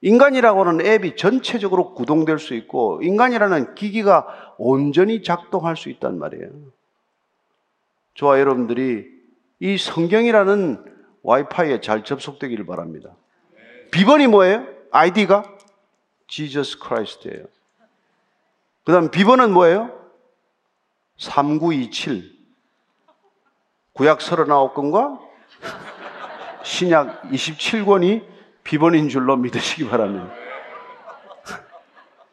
[0.00, 6.50] 인간이라고 하는 앱이 전체적으로 구동될 수 있고 인간이라는 기기가 온전히 작동할 수 있단 말이에요.
[8.14, 9.06] 저와 여러분들이
[9.60, 10.84] 이 성경이라는
[11.22, 13.10] 와이파이에 잘 접속되기를 바랍니다.
[13.90, 14.66] 비번이 뭐예요?
[14.92, 15.42] 아이디가
[16.28, 17.46] Jesus Christ예요.
[18.88, 19.90] 그 다음 비번은 뭐예요?
[21.18, 22.32] 3927.
[23.92, 25.18] 구약 39권과
[26.62, 28.24] 신약 27권이
[28.64, 30.32] 비번인 줄로 믿으시기 바랍니다.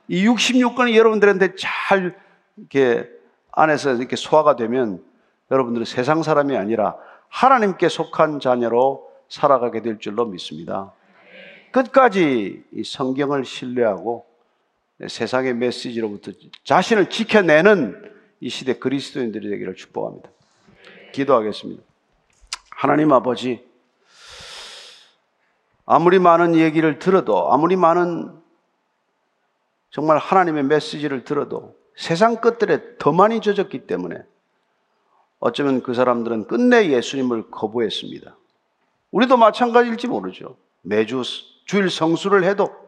[0.08, 2.18] 이 66권이 여러분들한테 잘
[2.56, 3.10] 이렇게
[3.52, 5.04] 안에서 이렇게 소화가 되면
[5.52, 6.96] 여러분들은 세상 사람이 아니라
[7.28, 10.94] 하나님께 속한 자녀로 살아가게 될 줄로 믿습니다.
[11.74, 14.35] 끝까지 이 성경을 신뢰하고
[15.08, 16.32] 세상의 메시지로부터
[16.64, 20.30] 자신을 지켜내는 이 시대 그리스도인들이 되기를 축복합니다.
[21.14, 21.84] 기도하겠습니다.
[22.72, 23.66] 하나님 아버지,
[25.86, 28.32] 아무리 많은 얘기를 들어도, 아무리 많은
[29.92, 34.18] 정말 하나님의 메시지를 들어도 세상 것들에 더 많이 젖었기 때문에
[35.40, 38.36] 어쩌면 그 사람들은 끝내 예수님을 거부했습니다.
[39.12, 40.58] 우리도 마찬가지일지 모르죠.
[40.82, 41.22] 매주
[41.66, 42.85] 주일 성수를 해도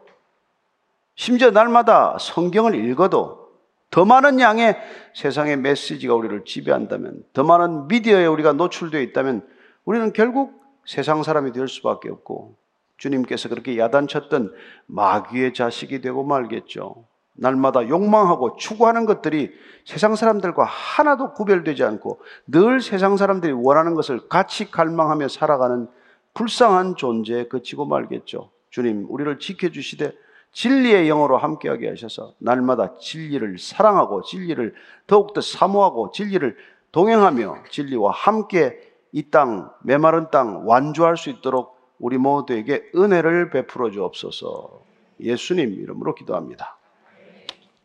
[1.18, 3.48] 심지어 날마다 성경을 읽어도
[3.90, 4.76] 더 많은 양의
[5.16, 9.44] 세상의 메시지가 우리를 지배한다면 더 많은 미디어에 우리가 노출되어 있다면
[9.84, 12.54] 우리는 결국 세상 사람이 될 수밖에 없고
[12.98, 14.52] 주님께서 그렇게 야단쳤던
[14.86, 17.04] 마귀의 자식이 되고 말겠죠.
[17.34, 19.50] 날마다 욕망하고 추구하는 것들이
[19.84, 25.88] 세상 사람들과 하나도 구별되지 않고 늘 세상 사람들이 원하는 것을 같이 갈망하며 살아가는
[26.34, 28.52] 불쌍한 존재에 그치고 말겠죠.
[28.70, 30.12] 주님, 우리를 지켜주시되
[30.58, 34.74] 진리의 영어로 함께하게 하셔서 날마다 진리를 사랑하고 진리를
[35.06, 36.56] 더욱더 사모하고 진리를
[36.90, 38.80] 동행하며 진리와 함께
[39.12, 44.82] 이 땅, 메마른 땅 완주할 수 있도록 우리 모두에게 은혜를 베풀어 주옵소서
[45.20, 46.76] 예수님 이름으로 기도합니다.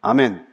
[0.01, 0.53] 아멘.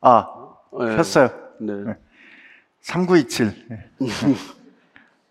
[0.00, 0.26] 아,
[0.78, 0.96] 네.
[0.96, 1.30] 폈어요.
[1.60, 1.94] 네.
[2.80, 3.66] 3927.
[3.68, 3.90] 네.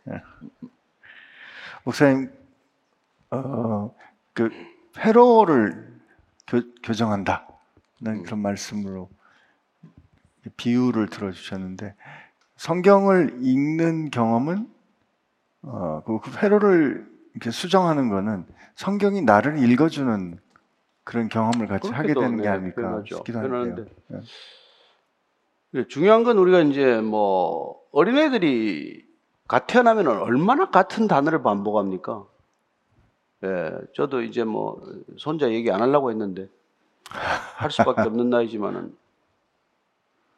[0.04, 0.22] 네.
[1.84, 2.32] 목사님,
[3.32, 3.94] 어,
[4.34, 4.50] 그,
[4.98, 6.00] 회로를
[6.48, 7.48] 교, 교정한다.
[8.04, 9.10] 는 그런 말씀으로
[10.58, 11.94] 비유를 들어주셨는데,
[12.58, 14.68] 성경을 읽는 경험은,
[15.64, 18.46] 어, 그 회로를 이렇게 수정하는 거는
[18.76, 20.40] 성경이 나를 읽어주는
[21.12, 23.18] 그런 경험을 같이 하게 되는 게 네, 아닐까 변하죠.
[23.18, 23.86] 싶기도 한데요.
[24.08, 24.20] 네.
[25.74, 29.06] 예, 중요한 건 우리가 이제 뭐 어린애들이
[29.46, 32.26] 갓 태어나면 얼마나 같은 단어를 반복합니까?
[33.44, 34.82] 예, 저도 이제 뭐
[35.18, 36.48] 손자 얘기 안 하려고 했는데
[37.10, 38.96] 할 수밖에 없는 나이지만은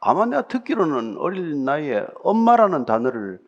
[0.00, 3.38] 아마 내가 듣기로는 어린 나이에 엄마라는 단어를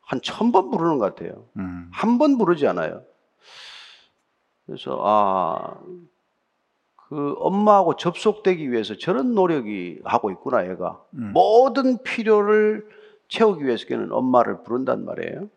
[0.00, 1.46] 한 천 번 부르는 것 같아요.
[1.56, 1.88] 음.
[1.92, 3.02] 한번 부르지 않아요.
[4.66, 5.78] 그래서 아,
[7.08, 11.00] 그 엄마하고 접속되기 위해서 저런 노력이 하고 있구나, 얘가.
[11.14, 11.32] 음.
[11.32, 12.88] 모든 필요를
[13.28, 15.48] 채우기 위해서 걔는 엄마를 부른단 말이에요.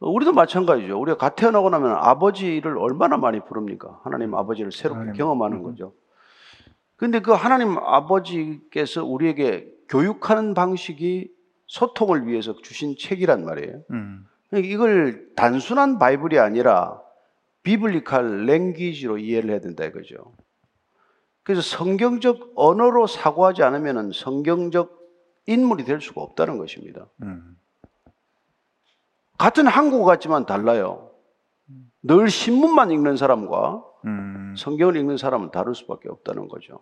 [0.00, 1.00] 우리도 마찬가지죠.
[1.00, 4.00] 우리가 갓 태어나고 나면 아버지를 얼마나 많이 부릅니까?
[4.02, 5.18] 하나님 아버지를 새롭게 하나님.
[5.18, 5.62] 경험하는 음.
[5.62, 5.92] 거죠.
[6.96, 11.30] 근데 그 하나님 아버지께서 우리에게 교육하는 방식이
[11.66, 13.82] 소통을 위해서 주신 책이란 말이에요.
[13.90, 14.26] 음.
[14.52, 17.00] 이걸 단순한 바이블이 아니라
[17.64, 20.32] 비블리칼 랭귀지로 이해를 해야 된다 이거죠.
[21.42, 25.02] 그래서 성경적 언어로 사고하지 않으면 성경적
[25.46, 27.06] 인물이 될 수가 없다는 것입니다.
[27.22, 27.58] 음.
[29.36, 31.10] 같은 한국어 같지만 달라요.
[32.02, 34.54] 늘 신문만 읽는 사람과 음.
[34.56, 36.80] 성경을 읽는 사람은 다를 수밖에 없다는 거죠.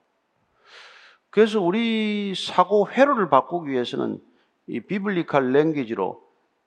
[1.30, 4.20] 그래서 우리 사고 회로를 바꾸기 위해서는
[4.66, 6.22] 이 비블리칼 랭귀지로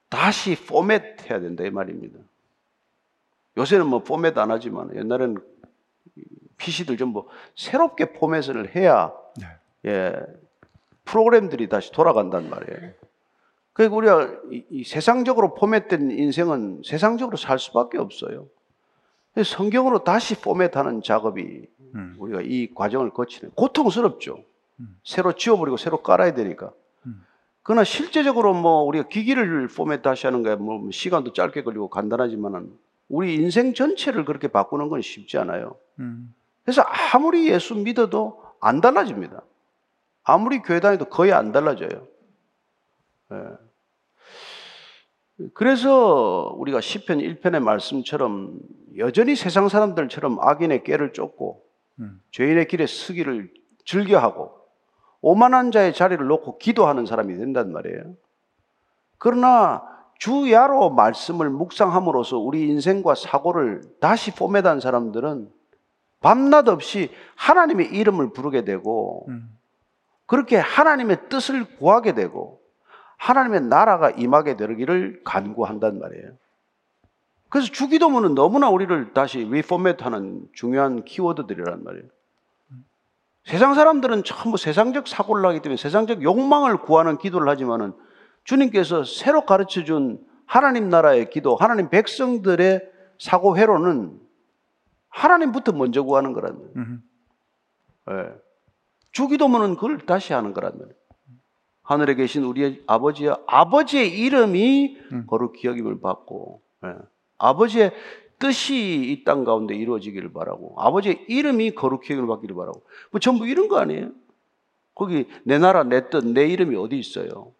[0.10, 2.20] 다시 포맷 해야 된다 이 말입니다.
[3.58, 5.38] 요새는 뭐 포맷 안 하지만 옛날에는
[6.58, 9.48] PC들 전부 새롭게 포맷을 해야 네.
[9.86, 10.16] 예,
[11.04, 12.92] 프로그램들이 다시 돌아간단 말이에요.
[13.74, 18.48] 그러니까 우리가 이, 이 세상적으로 포맷된 인생은 세상적으로 살 수밖에 없어요.
[19.44, 22.16] 성경으로 다시 포맷하는 작업이 음.
[22.18, 24.44] 우리가 이 과정을 거치는 고통스럽죠.
[25.04, 26.72] 새로 지워버리고 새로 깔아야 되니까.
[27.06, 27.26] 음.
[27.64, 32.72] 그러나 실제적으로 뭐 우리가 기기를 포맷 다시 하는 게뭐 시간도 짧게 걸리고 간단하지만은
[33.08, 35.78] 우리 인생 전체를 그렇게 바꾸는 건 쉽지 않아요.
[36.00, 36.34] 음.
[36.64, 36.82] 그래서
[37.14, 39.44] 아무리 예수 믿어도 안 달라집니다.
[40.24, 42.08] 아무리 교회 다녀도 거의 안 달라져요.
[43.32, 43.38] 예.
[45.54, 48.58] 그래서 우리가 시편 1편의 말씀처럼
[48.98, 51.64] 여전히 세상 사람들처럼 악인의 깨를 쫓고
[52.00, 52.22] 음.
[52.32, 53.54] 죄인의 길에 서기를
[53.86, 54.58] 즐겨하고
[55.22, 58.16] 오만한 자의 자리를 놓고 기도하는 사람이 된단 말이에요.
[59.18, 59.84] 그러나
[60.20, 65.50] 주야로 말씀을 묵상함으로써 우리 인생과 사고를 다시 포맷한 사람들은
[66.22, 69.56] 밤낮 없이 하나님의 이름을 부르게 되고 음.
[70.26, 72.62] 그렇게 하나님의 뜻을 구하게 되고
[73.18, 76.32] 하나님의 나라가 임하게 되기를 간구한단 말이에요.
[77.50, 82.06] 그래서 주기도문은 너무나 우리를 다시 리포맷하는 중요한 키워드들이란 말이에요.
[83.46, 87.94] 세상 사람들은 전부 세상적 사고를 하기 때문에 세상적 욕망을 구하는 기도를 하지만은
[88.46, 92.90] 주님께서 새로 가르쳐 준 하나님 나라의 기도, 하나님 백성들의
[93.20, 94.20] 사고 회로는
[95.10, 96.72] 하나님부터 먼저 구하는 거란 말이에요.
[96.78, 97.04] 음.
[98.12, 98.34] 예.
[99.12, 100.96] 주기도문은 그걸 다시 하는 거란 말이에요.
[101.82, 105.26] 하늘에 계신 우리의 아버지여, 아버지의 이름이 음.
[105.28, 106.94] 거룩히 여김을 받고, 예.
[107.38, 107.92] 아버지의
[108.38, 108.76] 뜻이
[109.12, 113.78] 이 땅 가운데 이루어지기를 바라고, 아버지의 이름이 거룩히 여김을 받기를 바라고, 뭐 전부 이런 거
[113.78, 114.12] 아니에요?
[114.94, 117.54] 거기 내 나라, 내 뜻, 내 이름이 어디 있어요?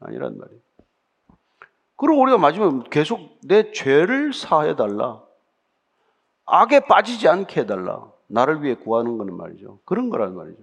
[0.00, 0.60] 아니란 말이에요.
[1.96, 5.22] 그리고 우리가 마지막에 계속 내 죄를 사해달라.
[6.46, 8.10] 악에 빠지지 않게 해달라.
[8.28, 9.80] 나를 위해 구하는 거는 말이죠.
[9.84, 10.62] 그런 거란 말이죠.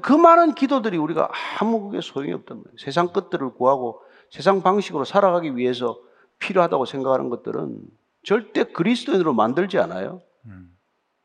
[0.00, 2.76] 그 많은 기도들이 우리가 아무 그게 소용이 없단 말이에요.
[2.78, 5.98] 세상 것들을 구하고 세상 방식으로 살아가기 위해서
[6.38, 7.80] 필요하다고 생각하는 것들은
[8.22, 10.20] 절대 그리스도인으로 만들지 않아요.
[10.46, 10.76] 음.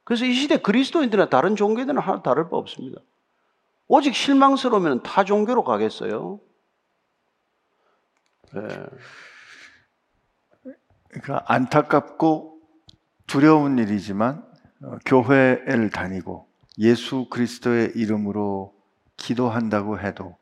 [0.04, 3.02] 그래서 이 시대 그리스도인들이나 다른 종교들은 하나 다를 바 없습니다.
[3.90, 6.40] 오직 실망스러우면 타 종교로 가겠어요.
[8.56, 8.62] 예.
[11.10, 12.62] 그러니까 안타깝고
[13.26, 14.46] 두려운 일이지만
[14.84, 18.74] 어, 교회를 다니고 예수 그리스도의 이름으로
[19.18, 20.38] 기도한다고 해도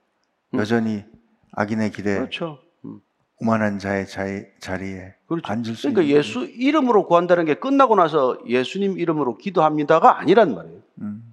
[0.54, 0.60] 음.
[0.60, 1.06] 여전히
[1.54, 2.60] 악인의 길에 그렇죠.
[2.84, 3.00] 음.
[3.40, 5.50] 오만한 자의 자리, 자리에 그렇죠.
[5.52, 10.82] 앉을 수 그러니까 예수 이름으로 구한다는 게 끝나고 나서 예수님 이름으로 기도합니다가 아니란 말이에요.
[11.02, 11.27] 음,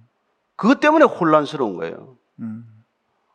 [0.55, 2.17] 그것 때문에 혼란스러운 거예요.
[2.39, 2.65] 음,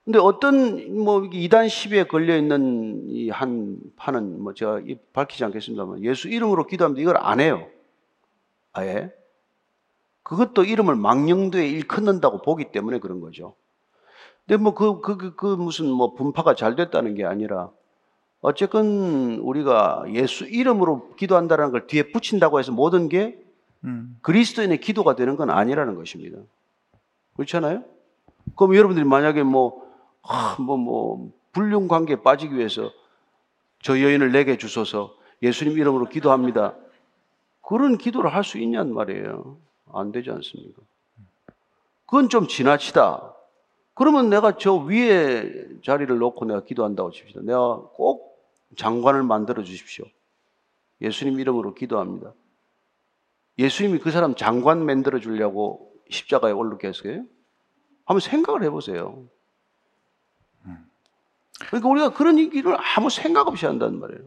[0.05, 6.29] 근데 어떤 뭐 이단 시비에 걸려 있는 이한 파는 뭐 제가 이- 밝히지 않겠습니다만 예수
[6.29, 7.67] 이름으로 기도합니다 이걸 안 해요.
[8.73, 9.13] 아예
[10.23, 13.55] 그것도 이름을 망령도에 일컫는다고 보기 때문에 그런 거죠.
[14.47, 17.71] 근데 뭐그그 그 그 무슨 뭐 분파가 잘 됐다는 게 아니라
[18.41, 23.39] 어쨌건 우리가 예수 이름으로 기도한다는 걸 뒤에 붙인다고 해서 모든 게
[23.85, 26.39] 음, 그리스도인의 기도가 되는 건 아니라는 것입니다.
[27.41, 27.85] 그렇잖아요?
[28.57, 29.87] 그럼 여러분들이 만약에 뭐,
[30.23, 32.93] 하, 뭐, 뭐, 불륜 관계에 빠지기 위해서
[33.83, 36.75] 저 여인을 내게 주소서 예수님 이름으로 기도합니다.
[37.63, 39.57] 그런 기도를 할 수 있냔 말이에요.
[39.93, 40.83] 안 되지 않습니까?
[42.05, 43.35] 그건 좀 지나치다.
[43.95, 47.41] 그러면 내가 저 위에 자리를 놓고 내가 기도한다고 칩시다.
[47.43, 48.39] 내가 꼭
[48.77, 50.05] 장관을 만들어 주십시오.
[51.01, 52.33] 예수님 이름으로 기도합니다.
[53.59, 57.25] 예수님이 그 사람 장관 만들어 주려고 십자가에 올르게 했어요?
[58.05, 59.25] 한번 생각을 해보세요.
[61.67, 64.23] 그러니까 우리가 그런 얘기를 아무 생각 없이 한단 말이에요.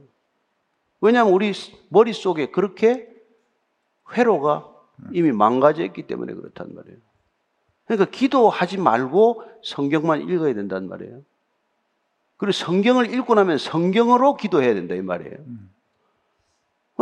[1.01, 1.51] 왜냐하면 우리
[1.89, 3.09] 머릿속에 그렇게
[4.13, 4.69] 회로가
[5.11, 6.97] 이미 망가져 있기 때문에 그렇단 말이에요.
[7.85, 11.21] 그러니까 기도하지 말고 성경만 읽어야 된단 말이에요.
[12.37, 15.37] 그리고 성경을 읽고 나면 성경으로 기도해야 된다 이 말이에요.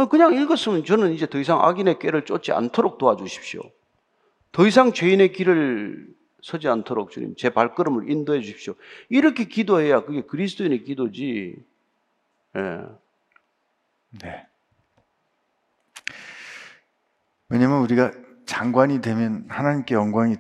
[0.10, 3.62] 그냥 읽었으면 저는 이제 더 이상 악인의 꾀를 쫓지 않도록 도와주십시오.
[4.52, 6.08] 더 이상 죄인의 길을
[6.41, 8.74] 서지 않도록 주님 제 발걸음을 인도해 주십시오.
[9.10, 11.56] 이렇게 기도해야 그게 그리스도인의 기도지.
[12.58, 12.82] 예.
[14.22, 14.45] 네.
[17.49, 18.12] 왜냐면 우리가
[18.45, 20.38] 장관이 되면 하나님께 영광이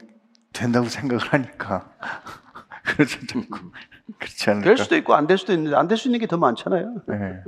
[0.53, 1.93] 된다고 생각을 하니까
[2.83, 3.71] 그래서 자꾸
[4.17, 4.65] 그렇지 않을까?
[4.65, 7.03] 될 수도 있고 안 될 수도 있는데 안 될 수 있는 게 더 많잖아요.
[7.07, 7.41] 네.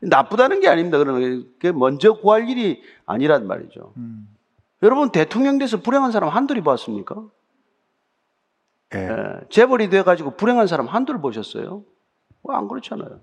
[0.00, 0.98] 나쁘다는 게 아닙니다.
[0.98, 3.92] 그러나 그게 먼저 구할 일이 아니란 말이죠.
[3.96, 4.28] 음.
[4.84, 7.16] 여러분 대통령 돼서 불행한 사람 한둘이 봤습니까?
[8.94, 8.98] 예.
[8.98, 11.82] 예, 재벌이 돼가지고 불행한 사람 한둘 보셨어요?
[12.42, 13.20] 뭐안 그렇잖아요.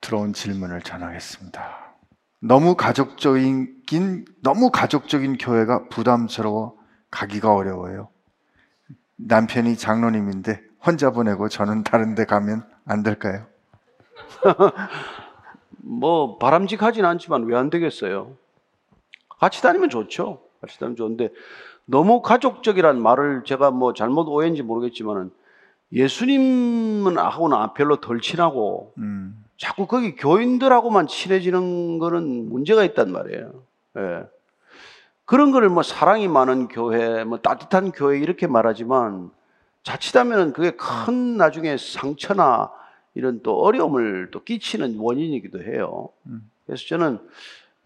[0.00, 1.94] 들어온 질문을 전하겠습니다.
[2.40, 6.78] 너무 가족적인 너무 가족적인 교회가 부담스러워
[7.10, 8.08] 가기가 어려워요.
[9.16, 13.46] 남편이 장로님인데 혼자 보내고 저는 다른 데 가면 안 될까요?
[15.86, 18.32] 뭐 바람직하진 않지만 왜 안 되겠어요?
[19.40, 20.40] 같이 다니면 좋죠.
[20.60, 21.30] 같이 다니면 좋은데
[21.84, 25.30] 너무 가족적이란 말을 제가 뭐 잘못 오해인지 모르겠지만은
[25.92, 29.44] 예수님은 하고는 별로 덜 친하고 음.
[29.56, 33.52] 자꾸 거기 교인들하고만 친해지는 거는 문제가 있단 말이에요.
[33.98, 34.24] 예.
[35.24, 39.30] 그런 거를 뭐 사랑이 많은 교회, 뭐 따뜻한 교회 이렇게 말하지만
[39.82, 42.70] 자칫하면 그게 큰 나중에 상처나
[43.16, 46.10] 이런 또 어려움을 또 끼치는 원인이기도 해요.
[46.26, 46.50] 음.
[46.66, 47.18] 그래서 저는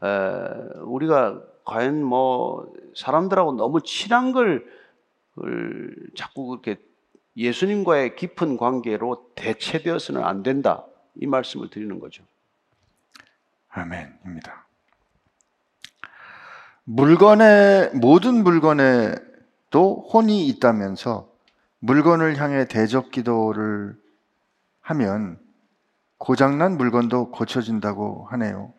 [0.02, 4.66] 에, 우리가 과연 뭐 사람들하고 너무 친한 걸,
[5.36, 6.78] 걸 자꾸 그렇게
[7.36, 10.84] 예수님과의 깊은 관계로 대체되어서는 안 된다.
[11.14, 12.24] 이 말씀을 드리는 거죠.
[13.68, 14.66] 아멘입니다.
[16.82, 21.30] 물건에 모든 물건에도 혼이 있다면서
[21.78, 23.96] 물건을 향해 대적 기도를
[24.90, 25.38] 하면
[26.18, 28.72] 고장난 물건도 고쳐진다고 하네요.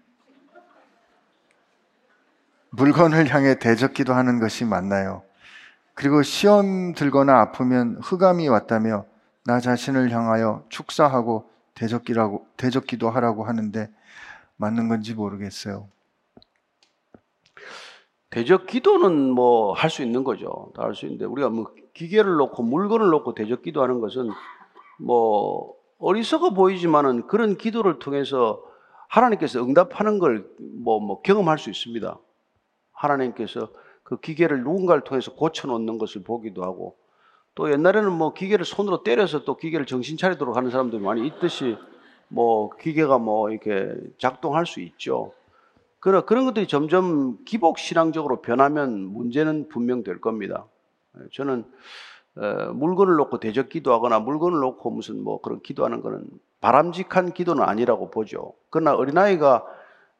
[2.71, 5.23] 물건을 향해 대적 기도 하는 것이 맞나요?
[5.93, 9.05] 그리고 시험 들거나 아프면 흑암이 왔다며
[9.45, 13.89] 나 자신을 향하여 축사하고 대적기라고 대적기도 하라고 하는데
[14.57, 15.87] 맞는 건지 모르겠어요.
[18.29, 20.71] 대적 기도는 뭐 할 수 있는 거죠.
[20.75, 24.29] 다 할 수 있는데 우리가 뭐 기계를 놓고 물건을 놓고 대적 기도하는 것은
[24.99, 28.63] 뭐 어리석어 보이지만은 그런 기도를 통해서
[29.07, 30.45] 하나님께서 응답하는 걸
[30.83, 32.17] 뭐 뭐 경험할 수 있습니다.
[32.93, 33.69] 하나님께서
[34.03, 36.97] 그 기계를 누군가를 통해서 고쳐 놓는 것을 보기도 하고
[37.55, 41.77] 또 옛날에는 뭐 기계를 손으로 때려서 또 기계를 정신 차리도록 하는 사람들이 많이 있듯이
[42.29, 45.33] 뭐 기계가 뭐 이렇게 작동할 수 있죠.
[45.99, 50.65] 그런 그런 것들이 점점 기복 신앙적으로 변하면 문제는 분명 될 겁니다.
[51.33, 51.65] 저는 어,
[52.35, 56.25] 물건을 놓고 대적 기도하거나 물건을 놓고 무슨 뭐 그런 기도하는 거는
[56.61, 58.53] 바람직한 기도는 아니라고 보죠.
[58.69, 59.65] 그러나 어린아이가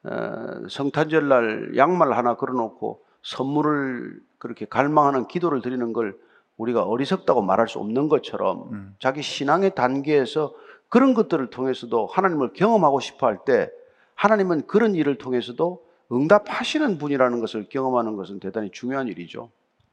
[0.04, 6.18] 어, 성탄절 날 양말 하나 걸어놓고 선물을 그렇게 갈망하는 기도를 드리는 걸
[6.58, 8.96] 우리가 어리석다고 말할 수 없는 것처럼 음.
[9.00, 10.54] 자기 신앙의 단계에서
[10.90, 13.70] 그런 것들을 통해서도 하나님을 경험하고 싶어 할 때
[14.16, 19.50] 하나님은 그런 일을 통해서도 응답하시는 분이라는 것을 경험하는 것은 대단히 중요한 일이죠.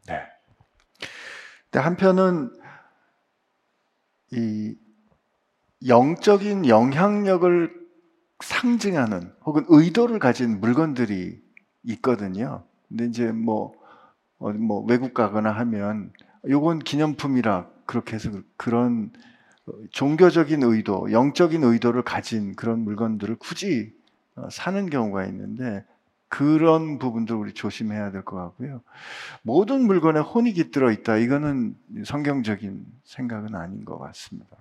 [0.07, 0.21] 네.
[1.71, 2.51] 근데 한편은
[4.33, 4.75] 이
[5.87, 7.89] 영적인 영향력을
[8.41, 11.41] 상징하는 혹은 의도를 가진 물건들이
[11.85, 12.65] 있거든요.
[12.89, 13.73] 근데 이제 뭐,
[14.39, 16.13] 어, 뭐 외국 가거나 하면
[16.49, 19.13] 요건 기념품이라 그렇게 해서 그런
[19.91, 23.95] 종교적인 의도, 영적인 의도를 가진 그런 물건들을 굳이
[24.37, 25.85] 어, 사는 경우가 있는데
[26.29, 28.83] 그런 부분들 우리 조심해야 될 것 같고요.
[29.43, 31.17] 모든 물건에 혼이 깃들어 있다.
[31.17, 34.57] 이거는 성경적인 생각은 아닌 것 같습니다.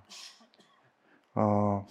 [1.34, 1.86] 어,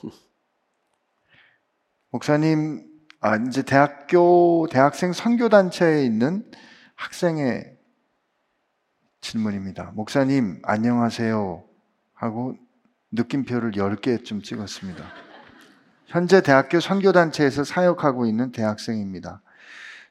[2.10, 2.86] 목사님,
[3.20, 6.50] 아, 이제 대학교, 대학생 선교단체에 있는
[6.96, 7.78] 학생의
[9.22, 9.92] 질문입니다.
[9.94, 11.64] 목사님, 안녕하세요.
[12.14, 12.56] 하고
[13.12, 15.04] 느낌표를 10개쯤 찍었습니다.
[16.08, 19.42] 현재 대학교 선교단체에서 사역하고 있는 대학생입니다.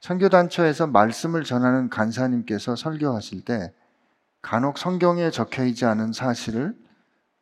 [0.06, 3.74] 선교단체에서 말씀을 전하는 간사님께서 설교하실 때
[4.40, 6.76] 간혹 성경에 적혀 있지 않은 사실을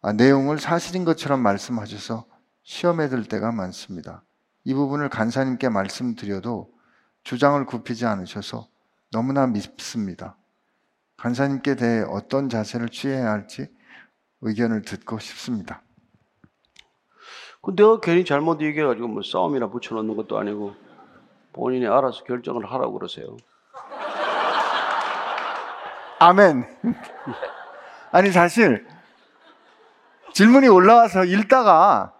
[0.01, 2.25] 아, 내용을 사실인 것처럼 말씀하셔서
[2.63, 4.23] 시험에 들 때가 많습니다.
[4.65, 6.73] 이 부분을 간사님께 말씀드려도
[7.23, 8.67] 주장을 굽히지 않으셔서
[9.11, 10.39] 너무나 밉습니다.
[11.19, 13.69] 간사님께 대해 어떤 자세를 취해야 할지
[14.41, 15.83] 의견을 듣고 싶습니다.
[17.61, 20.84] 그 내가 괜히 잘못 얘기해가지고 뭐 싸움이나 붙여놓는 것도 아니고
[21.55, 23.37] 본인이 알아서 결정을 하라고 그러세요.
[26.19, 26.65] 아멘.
[28.13, 28.87] 아니 사실
[30.33, 32.13] 질문이 올라와서 읽다가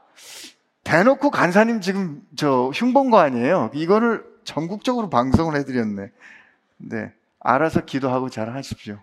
[0.85, 3.71] 대놓고 간사님 지금 저 흉본 거 아니에요?
[3.75, 6.11] 이거를 전국적으로 방송을 해드렸네.
[6.77, 7.13] 네.
[7.41, 8.99] 알아서 기도하고 잘 하십시오.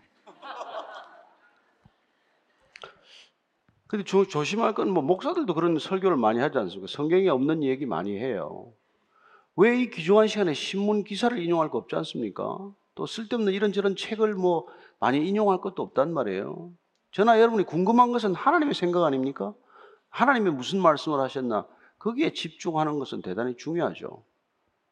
[3.88, 6.88] 근데 조, 조심할 건 뭐 목사들도 그런 설교를 많이 하지 않습니까?
[6.90, 8.72] 성경에 없는 얘기 많이 해요.
[9.56, 12.72] 왜 이 귀중한 시간에 신문 기사를 인용할 거 없지 않습니까?
[12.96, 14.68] 또 쓸데없는 이런저런 책을 뭐
[15.00, 16.72] 많이 인용할 것도 없단 말이에요.
[17.12, 19.54] 저나 여러분이 궁금한 것은 하나님의 생각 아닙니까?
[20.10, 21.68] 하나님이 무슨 말씀을 하셨나?
[22.00, 24.24] 거기에 집중하는 것은 대단히 중요하죠.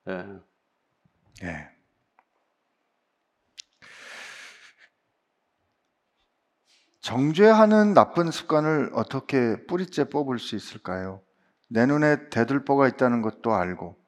[0.09, 0.25] 예.
[1.43, 1.69] 예.
[7.01, 11.21] 정죄하는 나쁜 습관을 어떻게 뿌리째 뽑을 수 있을까요?
[11.69, 13.98] 내 눈에 대들보가 있다는 것도 알고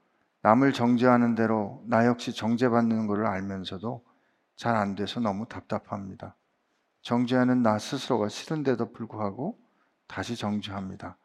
[0.43, 4.03] 남을 정죄하는 대로 나 역시 정죄받는 것을 알면서도
[4.55, 6.35] 잘 안 돼서 너무 답답합니다.
[7.01, 9.57] 정죄하는 나 스스로가 싫은데도 불구하고
[10.07, 11.17] 다시 정죄합니다.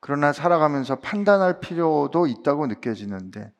[0.00, 3.52] 그러나 살아가면서 판단할 필요도 있다고 느껴지는데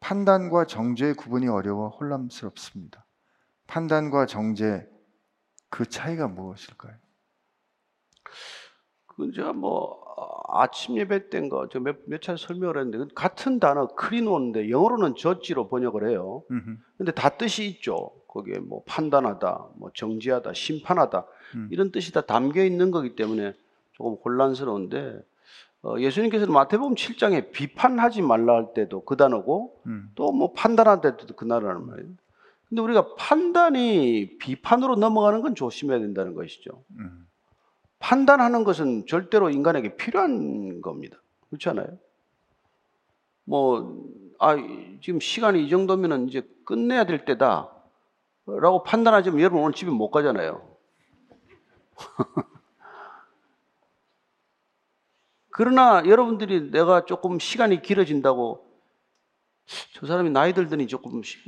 [0.00, 3.06] 판단과 정죄의 구분이 어려워 혼란스럽습니다.
[3.66, 4.88] 판단과 정죄
[5.70, 6.96] 그 차이가 무엇일까요?
[9.06, 14.70] 그 제가 뭐 아, 아침 예배 때인가 저몇몇 차례 설명을 했는데 그 같은 단어 크리노인데
[14.70, 16.42] 영어로는 저지로 번역을 해요.
[16.50, 16.76] 음흠.
[16.98, 18.10] 근데 다 뜻이 있죠.
[18.28, 21.68] 거기에 뭐 판단하다, 뭐 정지하다, 심판하다 음.
[21.70, 23.54] 이런 뜻이 다 담겨 있는 거기 때문에
[23.92, 25.20] 조금 혼란스러운데
[25.82, 30.10] 어, 예수님께서는 마태복음 7장에 비판하지 말라 할 때도 그 단어고 음.
[30.14, 32.08] 또뭐 판단할 때도 그 단어란 말이에요.
[32.68, 36.82] 근데 우리가 판단이 비판으로 넘어가는 건 조심해야 된다는 것이죠.
[36.98, 37.28] 음.
[38.04, 41.16] 판단하는 것은 절대로 인간에게 필요한 겁니다.
[41.48, 41.86] 그렇지 않아요?
[43.44, 44.04] 뭐,
[44.38, 44.56] 아,
[45.00, 47.70] 지금 시간이 이 정도면은 이제 끝내야 될 때다.
[48.46, 50.76] 라고 판단하지만 여러분 오늘 집에 못 가잖아요.
[55.48, 58.66] 그러나 여러분들이 내가 조금 시간이 길어진다고
[59.94, 61.38] 저 사람이 나이 들더니 조금 시-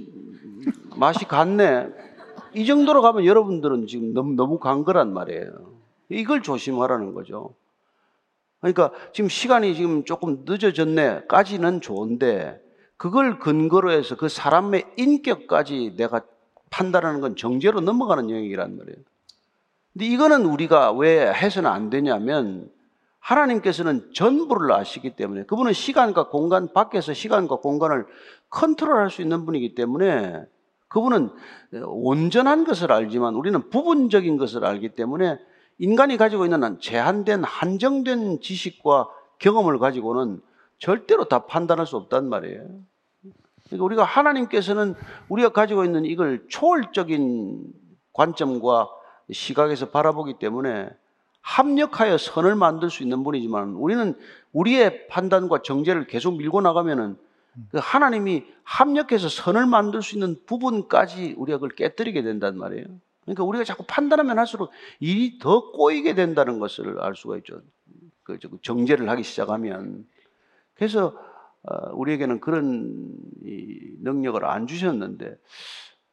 [0.97, 1.89] 맛이 갔네.
[2.55, 5.76] 이 정도로 가면 여러분들은 지금 너무, 너무 간 거란 말이에요.
[6.09, 7.55] 이걸 조심하라는 거죠.
[8.61, 12.61] 그러니까 지금 시간이 지금 조금 늦어졌네.까지는 좋은데
[12.97, 16.23] 그걸 근거로 해서 그 사람의 인격까지 내가
[16.71, 18.97] 판단하는 건 정죄로 넘어가는 영역이란 말이에요.
[19.93, 22.71] 근데 이거는 우리가 왜 해서는 안 되냐면
[23.21, 28.07] 하나님께서는 전부를 아시기 때문에 그분은 시간과 공간 밖에서 시간과 공간을
[28.51, 30.45] 컨트롤할 수 있는 분이기 때문에
[30.89, 31.31] 그분은
[31.85, 35.39] 온전한 것을 알지만 우리는 부분적인 것을 알기 때문에
[35.79, 39.09] 인간이 가지고 있는 제한된 한정된 지식과
[39.39, 40.41] 경험을 가지고는
[40.79, 42.67] 절대로 다 판단할 수 없단 말이에요.
[43.67, 44.95] 그러니까 우리가 하나님께서는
[45.29, 47.65] 우리가 가지고 있는 이걸 초월적인
[48.13, 48.89] 관점과
[49.31, 50.89] 시각에서 바라보기 때문에
[51.41, 54.15] 합력하여 선을 만들 수 있는 분이지만 우리는
[54.53, 57.17] 우리의 판단과 정죄를 계속 밀고 나가면은
[57.71, 62.87] 그 하나님이 합력해서 선을 만들 수 있는 부분까지 우리가 그걸 깨뜨리게 된단 말이에요.
[63.27, 64.71] 그러니까 우리가 자꾸 판단하면 할수록
[65.01, 67.61] 일이 더 꼬이게 된다는 것을 알 수가 있죠.
[68.23, 70.07] 그 저- 정죄를 하기 시작하면
[70.75, 71.15] 그래서
[71.63, 73.15] 어, 우리에게는 그런
[73.45, 75.37] 이 능력을 안 주셨는데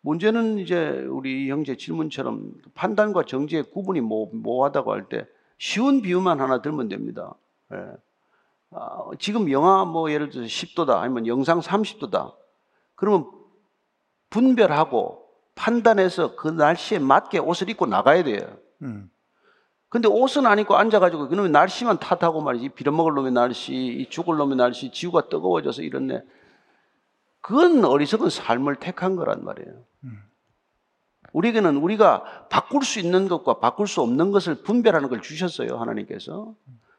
[0.02, 5.26] 문제는 이제 우리 형제 질문처럼 판단과 정죄의 구분이 모, 모호하다고 할 때
[5.60, 7.36] 쉬운 비유만 하나 들면 됩니다.
[7.74, 7.78] 예.
[8.72, 12.34] 아, 지금 영하 뭐 예를 들어서 10도다 아니면 영상 30도다.
[12.96, 13.30] 그러면
[14.30, 15.23] 분별하고
[15.64, 18.40] 판단해서 그 날씨에 맞게 옷을 입고 나가야 돼요.
[18.82, 19.10] 음.
[19.88, 24.58] 근데 옷은 안 입고 앉아가지고 그놈의 날씨만 탓하고 말이지 빌어먹을 놈의 날씨, 이 죽을 놈의
[24.58, 26.22] 날씨, 지구가 뜨거워져서 이렇네.
[27.40, 29.74] 그건 어리석은 삶을 택한 거란 말이에요.
[31.32, 36.54] 우리에게는 우리가 바꿀 수 있는 것과 바꿀 수 없는 것을 분별하는 걸 주셨어요 하나님께서.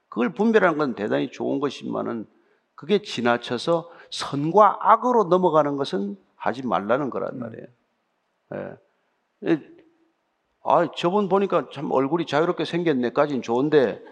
[0.08, 2.26] 그걸 분별하는 건 대단히 좋은 것이지만은
[2.74, 7.66] 그게 지나쳐서 선과 악으로 넘어가는 것은 하지 말라는 거란 말이에요.
[7.66, 7.83] 예.
[8.52, 9.58] 예.
[10.64, 14.02] 아, 저분 보니까 참 얼굴이 자유롭게 생겼네까지는 좋은데,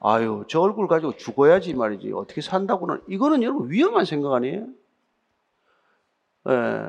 [0.00, 2.12] 아유, 저 얼굴 가지고 죽어야지 말이지.
[2.12, 3.02] 어떻게 산다고는.
[3.08, 4.66] 이거는 여러분 위험한 생각 아니에요?
[6.48, 6.82] 예.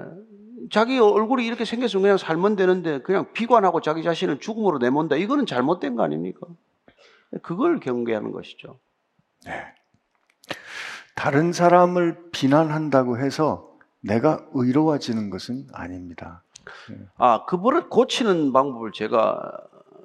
[0.72, 5.18] 자기 얼굴이 이렇게 생겼으면 그냥 살면 되는데, 그냥 비관하고 자기 자신을 죽음으로 내몬다.
[5.18, 6.48] 이거는 잘못된 거 아닙니까?
[7.42, 8.80] 그걸 경계하는 것이죠.
[11.16, 16.43] 다른 사람을 비난한다고 해서 내가 의로워지는 것은 아닙니다.
[17.18, 19.52] 아, 그 버릇 고치는 방법을 제가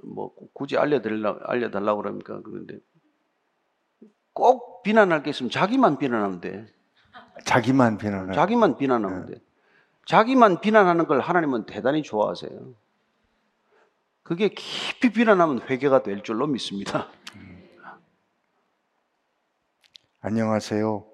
[0.02, 2.78] 뭐 굳이 알려드리려, 알려달라고 그러니까 그런데
[4.32, 6.66] 꼭 비난할 게 있으면 자기만 비난하면 돼.
[7.44, 9.34] 자기만 비난하는 자기만 비난하면 돼.
[10.06, 12.50] 자기만 비난하는 걸 하나님은 대단히 좋아하세요.
[14.22, 17.08] 그게 깊이 비난하면 회개가 될 줄로 믿습니다.
[20.20, 21.06] 안녕하세요.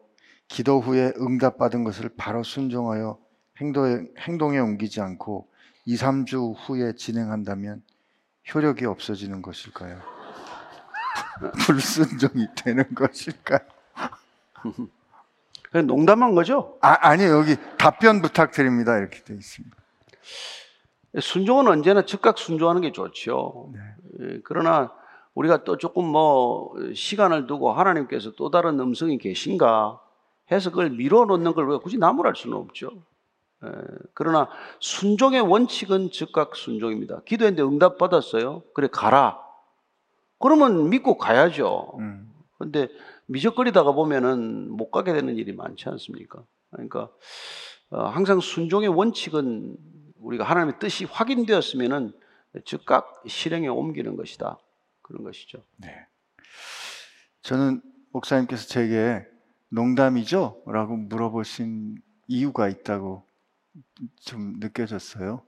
[0.48, 3.23] 기도 후에 응답받은 것을 바로 순종하여
[3.60, 5.48] 행동에, 행동에 옮기지 않고
[5.86, 7.82] 2, 3주 후에 진행한다면
[8.52, 10.00] 효력이 없어지는 것일까요?
[11.66, 13.60] 불순종이 되는 것일까요?
[15.70, 16.78] 그냥 농담한 거죠.
[16.80, 18.96] 아, 아니 여기 답변 부탁드립니다.
[18.96, 19.76] 이렇게 돼 있습니다.
[21.20, 23.72] 순종은 언제나 즉각 순종하는 게 좋죠.
[24.20, 24.92] 예, 그러나
[25.34, 30.00] 우리가 또 조금 뭐 시간을 두고 하나님께서 또 다른 음성이 계신가
[30.50, 32.90] 해서 그걸 미뤄놓는 걸왜 굳이 나무랄 수는 없죠.
[33.64, 33.70] 예,
[34.14, 34.48] 그러나
[34.80, 37.22] 순종의 원칙은 즉각 순종입니다.
[37.24, 38.62] 기도했는데 응답 받았어요.
[38.74, 39.40] 그래 가라.
[40.38, 41.96] 그러면 믿고 가야죠.
[41.98, 42.32] 음.
[42.58, 42.88] 근데
[43.26, 46.42] 미적거리다가 보면은 못 가게 되는 일이 많지 않습니까?
[46.70, 47.10] 그러니까
[47.90, 49.76] 어, 항상 순종의 원칙은
[50.20, 52.12] 우리가 하나님의 뜻이 확인되었으면은
[52.64, 54.58] 즉각 실행에 옮기는 것이다.
[55.02, 55.62] 그런 것이죠.
[55.76, 56.06] 네.
[57.42, 59.26] 저는 목사님께서 제게
[59.68, 60.62] 농담이죠?
[60.66, 63.26] 라고 물어보신 이유가 있다고
[64.20, 65.42] 좀 느껴졌어요.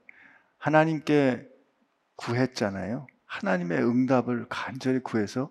[0.57, 1.47] 하나님께
[2.15, 3.07] 구했잖아요.
[3.25, 5.49] 하나님의 응답을 간절히 구해서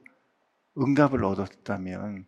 [0.79, 2.27] 응답을 얻었다면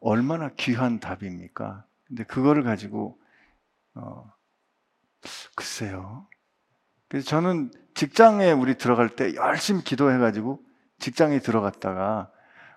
[0.00, 1.84] 얼마나 귀한 답입니까?
[2.06, 3.20] 근데 그거를 가지고
[3.94, 4.32] 어,
[5.54, 6.26] 글쎄요.
[7.08, 10.62] 그래서 저는 직장에 우리 들어갈 때 열심히 기도해가지고
[10.98, 12.30] 직장에 들어갔다가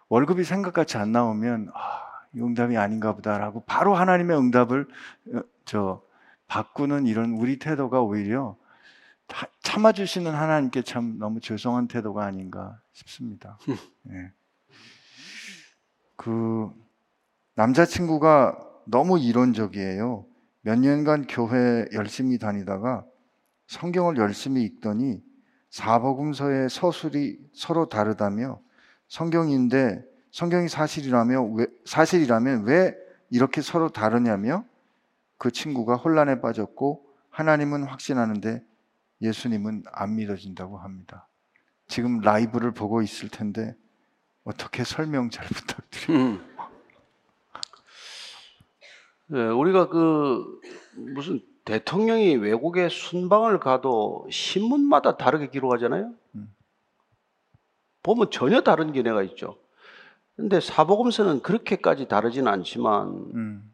[0.09, 2.03] 월급이 생각같이 안 나오면 아,
[2.35, 4.87] 이 응답이 아닌가 보다라고 바로 하나님의 응답을
[5.35, 6.01] 어, 저
[6.47, 8.55] 바꾸는 이런 우리 태도가 오히려
[9.27, 13.57] 다- 참아주시는 하나님께 참 너무 죄송한 태도가 아닌가 싶습니다.
[14.11, 14.31] 예.
[16.15, 16.69] 그
[17.55, 20.25] 남자친구가 너무 이론적이에요.
[20.61, 23.05] 몇 년간 교회 열심히 다니다가
[23.67, 25.21] 성경을 열심히 읽더니
[25.69, 28.59] 사복음서의 서술이 서로 다르다며
[29.07, 32.95] 성경인데 성경이 사실이라며 왜, 사실이라면 왜
[33.29, 34.65] 이렇게 서로 다르냐며
[35.43, 38.63] 그 친구가 혼란에 빠졌고 하나님은 확신하는데
[39.21, 41.27] 예수님은 안 믿어진다고 합니다.
[41.85, 43.75] 지금 라이브를 보고 있을 텐데
[44.45, 46.69] 어떻게 설명 잘 부탁드립니다.
[49.27, 49.35] 음.
[49.35, 50.45] 예, 우리가 그
[50.95, 56.13] 무슨 대통령이 외국에 순방을 가도 신문마다 다르게 기록하잖아요.
[56.35, 56.55] 음.
[58.01, 59.57] 보면 전혀 다른 견해가 있죠.
[60.37, 63.73] 근데 사복음서는 그렇게까지 다르진 않지만 음,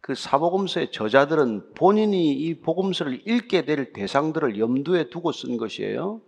[0.00, 6.20] 그 사복음서의 저자들은 본인이 이 복음서를 읽게 될 대상들을 염두에 두고 쓴 것이에요.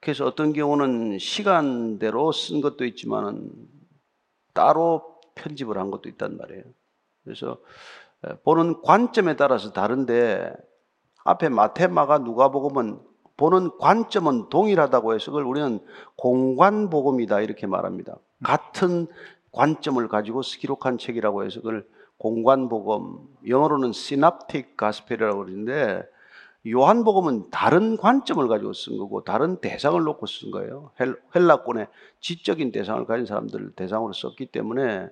[0.00, 3.50] 그래서 어떤 경우는 시간대로 쓴 것도 있지만은
[4.52, 6.62] 따로 편집을 한 것도 있단 말이에요.
[7.24, 7.58] 그래서
[8.26, 10.52] 에, 보는 관점에 따라서 다른데
[11.24, 13.00] 앞에 마테마가 누가복음은
[13.36, 15.80] 보는 관점은 동일하다고 해서 그걸 우리는
[16.16, 18.16] 공관복음이다 이렇게 말합니다.
[18.44, 19.08] 같은
[19.50, 21.86] 관점을 가지고 기록한 책이라고 해서 그걸
[22.18, 26.02] 공관복음, 영어로는 시납틱 가스펠이라고 그러는데
[26.66, 30.90] 요한복음은 다른 관점을 가지고 쓴 거고 다른 대상을 놓고 쓴 거예요.
[31.00, 31.88] 헬- 헬라권의
[32.20, 35.08] 지적인 대상을 가진 사람들을 대상으로 썼기 때문에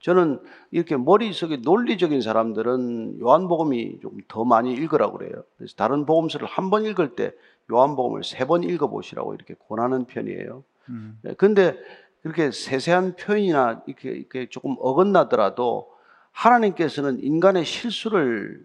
[0.00, 0.40] 저는
[0.70, 5.42] 이렇게 머릿속에 논리적인 사람들은 요한복음이 좀 더 많이 읽으라고 그래요.
[5.56, 7.32] 그래서 다른 복음서를 한 번 읽을 때
[7.72, 10.62] 요한복음을 세 번 읽어보시라고 이렇게 권하는 편이에요.
[10.90, 11.76] 음, 예, 근데
[12.22, 15.88] 그렇게 세세한 표현이나 이렇게, 이렇게 조금 어긋나더라도
[16.32, 18.64] 하나님께서는 인간의 실수를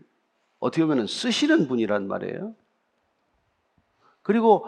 [0.60, 2.56] 어떻게 보면 쓰시는 분이란 말이에요.
[4.22, 4.66] 그리고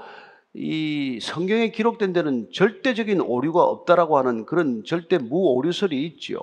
[0.53, 6.39] 이 성경에 기록된 데는 절대적인 오류가 없다라고 하는 그런 절대 무오류설이 있지요.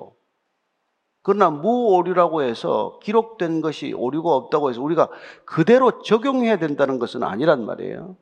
[1.23, 5.09] 그러나 무오류라고 해서 기록된 것이 오류가 없다고 해서 우리가
[5.45, 8.17] 그대로 적용해야 된다는 것은 아니란 말이에요.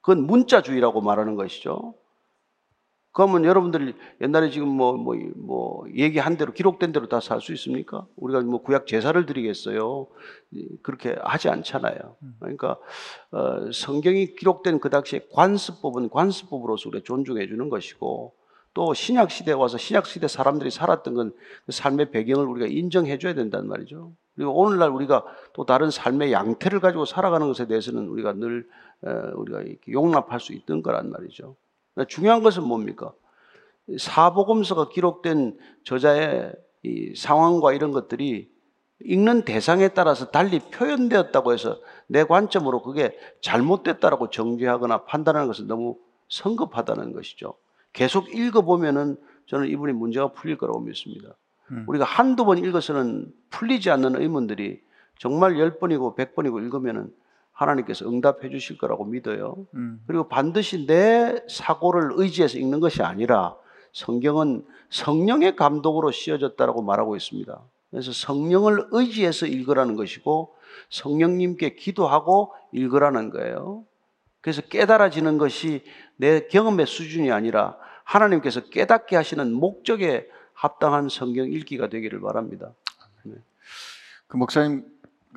[0.00, 1.94] 그건 문자주의라고 말하는 것이죠.
[3.12, 8.06] 그러면 여러분들이 옛날에 지금 뭐, 뭐, 뭐, 얘기한 대로, 기록된 대로 다 살 수 있습니까?
[8.16, 10.06] 우리가 뭐 구약 제사를 드리겠어요?
[10.52, 12.16] 이, 그렇게 하지 않잖아요.
[12.40, 12.78] 그러니까,
[13.30, 18.34] 어, 성경이 기록된 그 당시에 관습법은 관습법으로서 우리가 존중해 주는 것이고,
[18.74, 21.32] 또 신약 시대에 와서 신약 시대 사람들이 살았던 건
[21.66, 24.12] 그 삶의 배경을 우리가 인정해 줘야 된단 말이죠.
[24.34, 28.66] 그리고 오늘날 우리가 또 다른 삶의 양태를 가지고 살아가는 것에 대해서는 우리가 늘
[29.02, 31.54] 어, 우리가 이렇게 용납할 수 있던 거란 말이죠.
[32.08, 33.12] 중요한 것은 뭡니까?
[33.98, 38.50] 사복음서가 기록된 저자의 이 상황과 이런 것들이
[39.04, 45.96] 읽는 대상에 따라서 달리 표현되었다고 해서 내 관점으로 그게 잘못됐다라고 정죄하거나 판단하는 것은 너무
[46.28, 47.54] 성급하다는 것이죠.
[47.92, 49.16] 계속 읽어보면은
[49.46, 51.34] 저는 이분이 문제가 풀릴 거라고 믿습니다.
[51.72, 51.84] 음.
[51.88, 54.80] 우리가 한두 번 읽어서는 풀리지 않는 의문들이
[55.18, 57.12] 정말 열 번이고 백 번이고 읽으면은
[57.52, 59.66] 하나님께서 응답해 주실 거라고 믿어요.
[59.74, 63.56] 음, 그리고 반드시 내 사고를 의지해서 읽는 것이 아니라
[63.92, 67.60] 성경은 성령의 감독으로 씌어졌다라고 말하고 있습니다.
[67.90, 70.54] 그래서 성령을 의지해서 읽으라는 것이고
[70.90, 73.84] 성령님께 기도하고 읽으라는 거예요.
[74.40, 75.84] 그래서 깨달아지는 것이
[76.16, 82.72] 내 경험의 수준이 아니라 하나님께서 깨닫게 하시는 목적에 합당한 성경 읽기가 되기를 바랍니다.
[84.26, 84.84] 그 목사님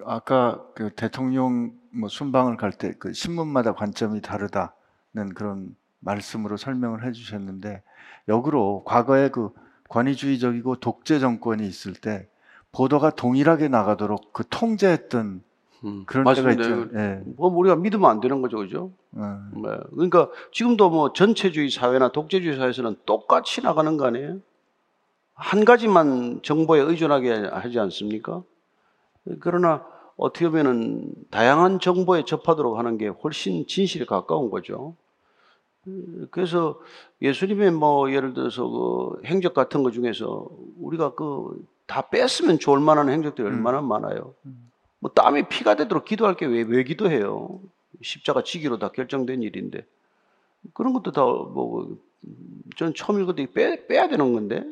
[0.05, 7.81] 아까 그 대통령 뭐 순방을 갈 때 그 신문마다 관점이 다르다는 그런 말씀으로 설명을 해주셨는데
[8.27, 9.49] 역으로 과거에 그
[9.89, 12.27] 권위주의적이고 독재 정권이 있을 때
[12.71, 15.41] 보도가 동일하게 나가도록 그 통제했던
[15.83, 16.63] 음, 그런 때가 맞습니다.
[16.63, 16.97] 있죠.
[16.99, 17.21] 예.
[17.37, 18.91] 뭐 우리가 믿으면 안 되는 거죠, 그죠?
[19.13, 19.77] 어, 네.
[19.91, 24.39] 그러니까 지금도 뭐 전체주의 사회나 독재주의 사회에서는 똑같이 나가는 거 아니에요?
[25.35, 28.41] 한 가지만 정보에 의존하게 하지 않습니까?
[29.39, 29.85] 그러나
[30.17, 34.95] 어떻게 보면은 다양한 정보에 접하도록 하는 게 훨씬 진실에 가까운 거죠.
[36.31, 36.79] 그래서
[37.21, 40.47] 예수님의 뭐 예를 들어서 그 행적 같은 거 중에서
[40.79, 44.33] 우리가 그 다 뺐으면 좋을 만한 행적들이 얼마나 많아요.
[44.97, 47.59] 뭐 땀이 피가 되도록 기도할 게 왜 왜 기도해요?
[48.01, 49.85] 십자가 지기로 다 결정된 일인데
[50.73, 51.85] 그런 것도 다 뭐
[52.75, 54.65] 전 처음 때 빼, 빼야 되는 건데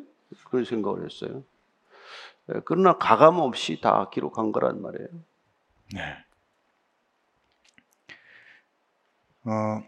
[0.46, 1.44] 그런 생각을 했어요.
[2.50, 5.08] 예, 그러나 가감 없이 다 기록한 거란 말이에요.
[5.94, 6.02] 네.
[9.44, 9.84] 어,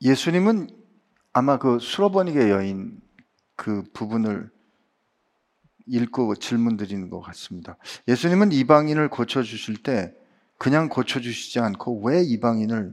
[0.00, 0.68] 예수님은
[1.32, 3.00] 아마 그 수로버니게 여인
[3.54, 4.50] 그 부분을
[5.86, 7.76] 읽고 질문 드리는 것 같습니다.
[8.08, 10.12] 예수님은 이방인을 고쳐주실 때
[10.58, 12.92] 그냥 고쳐주시지 않고 왜 이방인을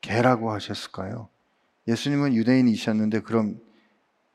[0.00, 1.28] 개라고 하셨을까요?
[1.86, 3.60] 예수님은 유대인이셨는데 그럼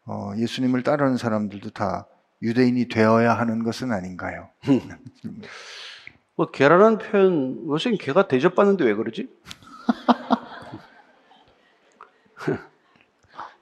[0.06, 2.08] 어, 예수님을 따르는 사람들도 다
[2.44, 4.50] 유대인이 되어야 하는 것은 아닌가요?
[6.36, 9.28] 뭐 개라는 표현 요새 개가 대접받는데 왜 그러지?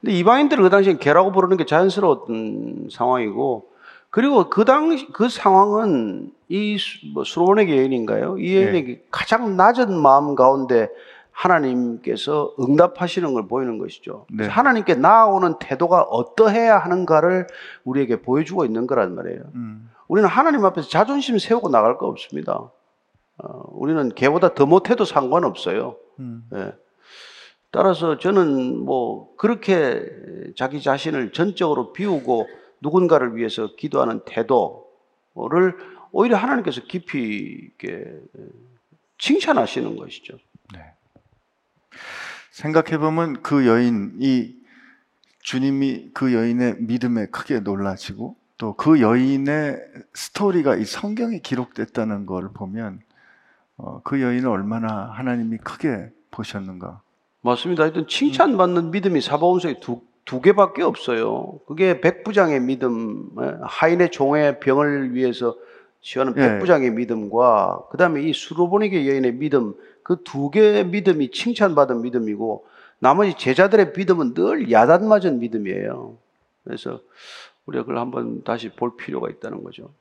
[0.02, 3.70] 근데 이방인들을 그 당시엔 개라고 부르는 게 자연스러웠던 상황이고
[4.10, 6.78] 그리고 그 당시 그 상황은 이
[7.14, 8.38] 뭐 수로본의 여인인가요?
[8.40, 10.90] 이 여인에게 가장 낮은 마음 가운데
[11.32, 14.26] 하나님께서 응답하시는 걸 보이는 것이죠.
[14.30, 14.48] 네.
[14.48, 17.48] 하나님께 나아오는 태도가 어떠해야 하는가를
[17.84, 19.42] 우리에게 보여주고 있는 거란 말이에요.
[19.56, 22.72] 음, 우리는 하나님 앞에서 자존심 세우고 나갈 거 없습니다.
[23.38, 25.96] 어, 우리는 걔보다 더 못해도 상관없어요.
[26.20, 26.44] 음.
[26.54, 26.74] 예.
[27.72, 30.06] 따라서 저는 뭐 그렇게
[30.58, 32.48] 자기 자신을 전적으로 비우고
[32.82, 35.78] 누군가를 위해서 기도하는 태도를
[36.12, 37.72] 오히려 하나님께서 깊이
[39.18, 40.38] 칭찬하시는 것이죠.
[42.52, 44.56] 생각해 보면 그 여인이
[45.40, 49.80] 주님이 그 여인의 믿음에 크게 놀라시고 또 그 여인의
[50.14, 53.00] 스토리가 이 성경에 기록됐다는 걸 보면
[53.78, 57.02] 어, 그 여인을 얼마나 하나님이 크게 보셨는가.
[57.42, 57.84] 맞습니다.
[57.84, 61.60] 하여튼 칭찬받는 믿음이 사바온서에 두, 두 개밖에 없어요.
[61.68, 65.56] 그게 백부장의 믿음, 예, 하인의 종의 병을 위해서
[66.02, 66.42] 취하는 예.
[66.42, 69.74] 백부장의 믿음과 그 다음에 이 수로보니게 여인의 믿음,
[70.12, 72.68] 그 두 개의 믿음이 칭찬받은 믿음이고
[73.00, 76.18] 나머지 제자들의 믿음은 늘 야단맞은 믿음이에요.
[76.66, 77.02] 그래서
[77.66, 79.94] 우리가 그걸 한번 다시 볼 필요가 있다는 거죠.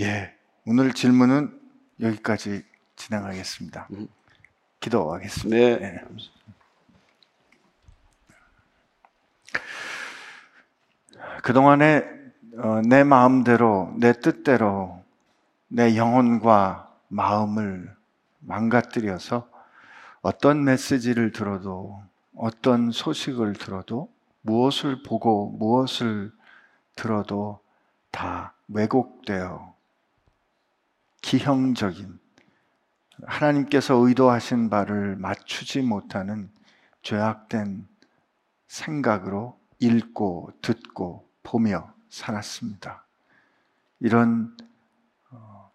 [0.00, 0.32] 예,
[0.66, 1.58] 오늘 질문은
[2.00, 2.62] 여기까지
[2.96, 3.88] 진행하겠습니다.
[3.92, 4.08] 음.
[4.78, 5.56] 기도하겠습니다.
[5.56, 5.82] 네.
[5.82, 6.00] 예.
[11.42, 12.04] 그동안에
[12.58, 15.02] 어, 내 마음대로, 내 뜻대로
[15.66, 17.94] 내 영혼과 마음을
[18.46, 19.48] 망가뜨려서
[20.22, 22.02] 어떤 메시지를 들어도,
[22.34, 26.32] 어떤 소식을 들어도, 무엇을 보고, 무엇을
[26.96, 27.60] 들어도
[28.10, 29.74] 다 왜곡되어
[31.22, 32.18] 기형적인
[33.26, 36.50] 하나님께서 의도하신 바를 맞추지 못하는
[37.02, 37.86] 죄악된
[38.66, 43.04] 생각으로 읽고 듣고 보며 살았습니다.
[44.00, 44.73] 이런 어,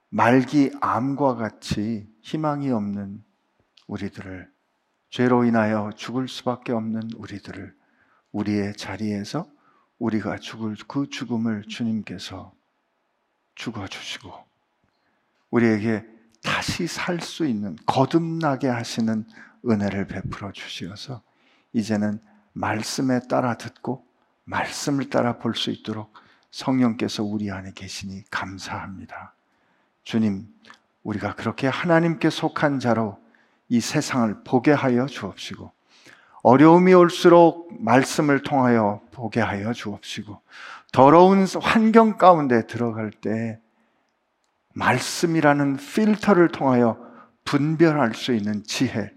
[0.10, 3.24] 말기 암과 같이 희망이 없는
[3.88, 4.52] 우리들을
[5.10, 7.76] 죄로 인하여 죽을 수밖에 없는 우리들을
[8.32, 9.48] 우리의 자리에서
[9.98, 12.54] 우리가 죽을 그 죽음을 주님께서
[13.56, 14.32] 죽어 주시고
[15.50, 16.06] 우리에게
[16.44, 19.26] 다시 살 수 있는 거듭나게 하시는
[19.68, 21.22] 은혜를 베풀어 주시어서
[21.74, 22.20] 이제는
[22.54, 24.08] 말씀에 따라 듣고
[24.46, 26.14] 말씀을 따라 볼 수 있도록
[26.52, 29.36] 성령께서 우리 안에 계시니 감사합니다.
[30.10, 30.48] 주님,
[31.04, 33.20] 우리가 그렇게 하나님께 속한 자로
[33.68, 35.72] 이 세상을 보게 하여 주옵시고
[36.42, 40.42] 어려움이 올수록 말씀을 통하여 보게 하여 주옵시고
[40.92, 43.60] 더러운 환경 가운데 들어갈 때
[44.74, 46.98] 말씀이라는 필터를 통하여
[47.46, 49.12] 분별할 수 있는 지혜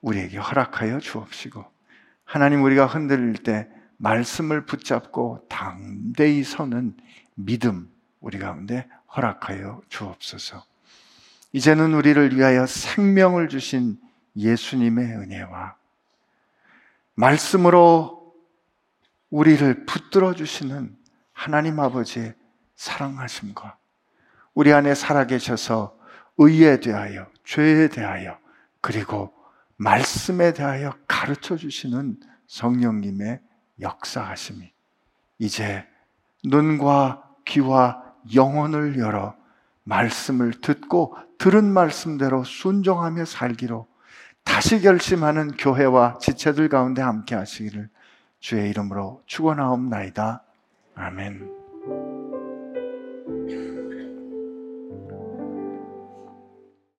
[0.00, 1.64] 우리에게 허락하여 주옵시고
[2.24, 3.68] 하나님 우리가 흔들릴 때
[3.98, 6.96] 말씀을 붙잡고 당대히 서는
[7.36, 10.64] 믿음 우리 가운데 허락하여 주옵소서.
[11.52, 13.98] 이제는 우리를 위하여 생명을 주신
[14.36, 15.76] 예수님의 은혜와
[17.14, 18.34] 말씀으로
[19.30, 20.96] 우리를 붙들어 주시는
[21.32, 22.34] 하나님 아버지의
[22.76, 23.76] 사랑하심과
[24.54, 25.96] 우리 안에 살아계셔서
[26.38, 28.38] 의에 대하여 죄에 대하여
[28.80, 29.34] 그리고
[29.76, 33.40] 말씀에 대하여 가르쳐 주시는 성령님의
[33.80, 34.72] 역사하심이
[35.38, 35.86] 이제
[36.44, 39.34] 눈과 귀와 영혼을 열어
[39.84, 43.86] 말씀을 듣고 들은 말씀대로 순종하며 살기로
[44.44, 47.88] 다시 결심하는 교회와 지체들 가운데 함께 하시기를
[48.40, 50.42] 주의 이름으로 축원하옵나이다.
[50.94, 51.57] 아멘.